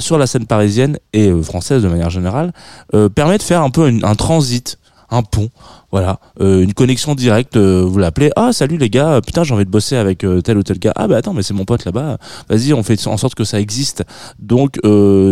sur 0.00 0.18
la 0.18 0.26
scène 0.26 0.46
parisienne 0.46 0.98
et 1.12 1.28
euh, 1.28 1.42
française 1.42 1.82
de 1.82 1.88
manière 1.88 2.10
générale, 2.10 2.52
euh, 2.94 3.08
permet 3.08 3.38
de 3.38 3.42
faire 3.42 3.62
un 3.62 3.70
peu 3.70 3.88
une- 3.88 4.04
un 4.04 4.14
transit, 4.16 4.78
un 5.12 5.22
pont, 5.22 5.50
voilà, 5.90 6.18
euh, 6.40 6.62
une 6.62 6.72
connexion 6.72 7.14
directe. 7.14 7.56
euh, 7.56 7.84
vous 7.86 7.98
l'appelez, 7.98 8.30
ah 8.34 8.52
salut 8.52 8.78
les 8.78 8.90
gars, 8.90 9.20
putain 9.24 9.44
j'ai 9.44 9.54
envie 9.54 9.66
de 9.66 9.70
bosser 9.70 9.96
avec 9.96 10.24
euh, 10.24 10.40
tel 10.40 10.56
ou 10.56 10.62
tel 10.62 10.78
gars. 10.78 10.92
Ah 10.96 11.06
bah 11.06 11.18
attends 11.18 11.34
mais 11.34 11.42
c'est 11.42 11.54
mon 11.54 11.64
pote 11.64 11.84
là-bas. 11.84 12.18
Vas-y, 12.48 12.72
on 12.72 12.82
fait 12.82 13.06
en 13.06 13.16
sorte 13.16 13.34
que 13.34 13.44
ça 13.44 13.60
existe. 13.60 14.04
Donc 14.38 14.78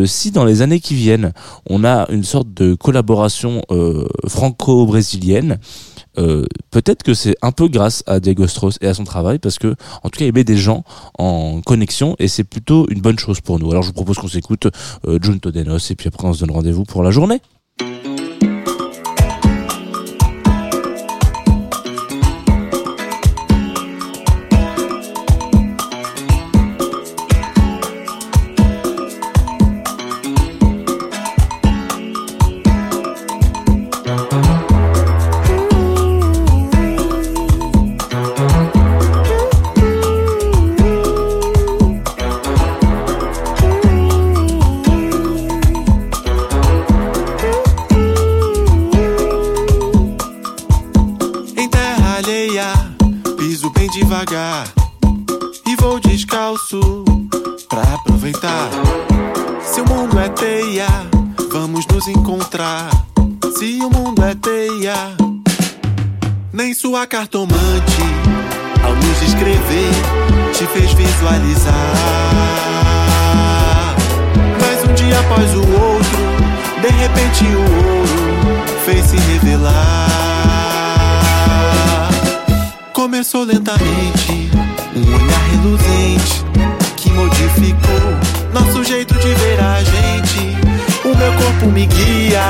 si 0.06 0.30
dans 0.30 0.44
les 0.44 0.62
années 0.62 0.80
qui 0.80 0.94
viennent, 0.94 1.32
on 1.68 1.84
a 1.84 2.06
une 2.10 2.24
sorte 2.24 2.52
de 2.52 2.74
collaboration 2.74 3.62
franco-brésilienne. 4.26 5.58
peut-être 6.14 7.02
que 7.02 7.14
c'est 7.14 7.36
un 7.42 7.52
peu 7.52 7.68
grâce 7.68 8.02
à 8.06 8.20
Diego 8.20 8.46
Strauss 8.46 8.76
et 8.80 8.86
à 8.86 8.94
son 8.94 9.04
travail 9.04 9.38
parce 9.38 9.58
que 9.58 9.74
en 10.02 10.10
tout 10.10 10.18
cas 10.18 10.26
il 10.26 10.34
met 10.34 10.44
des 10.44 10.56
gens 10.56 10.84
en 11.18 11.60
connexion 11.62 12.16
et 12.18 12.28
c'est 12.28 12.44
plutôt 12.44 12.86
une 12.90 13.00
bonne 13.00 13.18
chose 13.18 13.40
pour 13.40 13.58
nous 13.58 13.70
alors 13.70 13.82
je 13.82 13.88
vous 13.88 13.94
propose 13.94 14.18
qu'on 14.18 14.28
s'écoute 14.28 14.68
euh, 15.06 15.18
Junto 15.22 15.50
et 15.50 15.94
puis 15.94 16.08
après 16.08 16.26
on 16.26 16.32
se 16.32 16.40
donne 16.40 16.50
rendez-vous 16.50 16.84
pour 16.84 17.02
la 17.02 17.10
journée 17.10 17.40
após 75.40 75.54
o 75.54 75.60
outro, 75.60 76.18
de 76.82 76.88
repente 76.88 77.44
o 77.44 77.60
ouro 77.60 78.62
fez 78.84 79.06
se 79.06 79.16
revelar. 79.16 79.70
Começou 82.92 83.44
lentamente, 83.44 84.50
um 84.94 85.14
olhar 85.14 85.40
reluzente 85.50 86.44
que 86.96 87.10
modificou 87.10 88.18
nosso 88.52 88.84
jeito 88.84 89.14
de 89.14 89.34
ver 89.34 89.60
a 89.60 89.82
gente. 89.82 90.58
O 91.04 91.16
meu 91.16 91.32
corpo 91.32 91.66
me 91.66 91.86
guia 91.86 92.42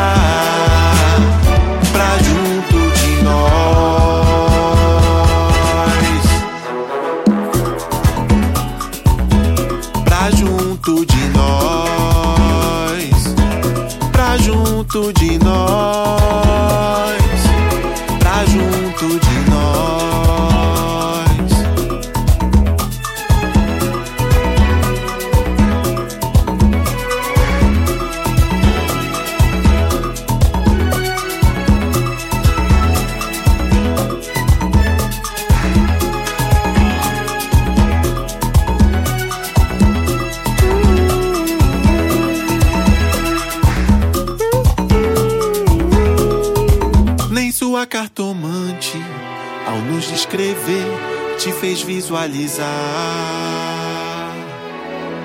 visualizar. 52.10 52.66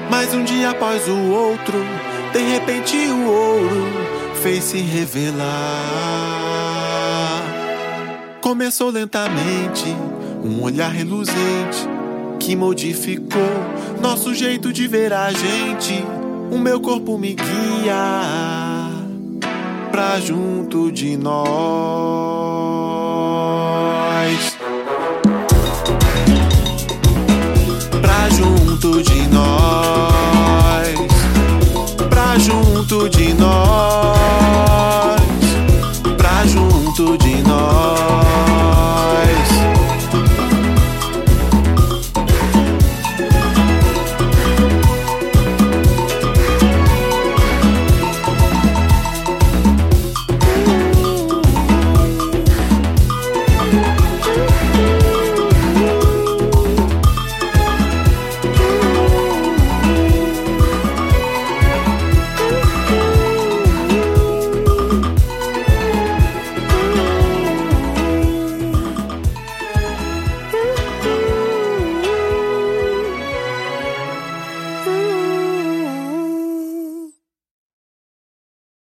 Mas 0.10 0.34
um 0.34 0.44
dia 0.44 0.70
após 0.70 1.08
o 1.08 1.32
outro, 1.32 1.74
de 2.32 2.40
repente 2.40 2.96
o 2.96 3.28
ouro 3.28 3.88
fez 4.42 4.64
se 4.64 4.78
revelar. 4.78 5.46
Começou 8.40 8.92
lentamente, 8.92 9.86
um 10.44 10.62
olhar 10.62 10.92
reluzente 10.92 11.90
que 12.40 12.56
modificou 12.56 13.42
nosso 14.00 14.36
jeito 14.36 14.72
de 14.72 14.88
ver 14.88 15.12
a 15.12 15.32
gente. 15.32 16.06
O 16.52 16.60
meu 16.60 16.80
corpo 16.80 17.18
me 17.18 17.34
guia 17.34 17.96
pra 19.92 20.20
junto 20.20 20.92
de 20.92 21.18
nós. 21.18 22.35
de 28.92 29.28
nós. 29.30 29.65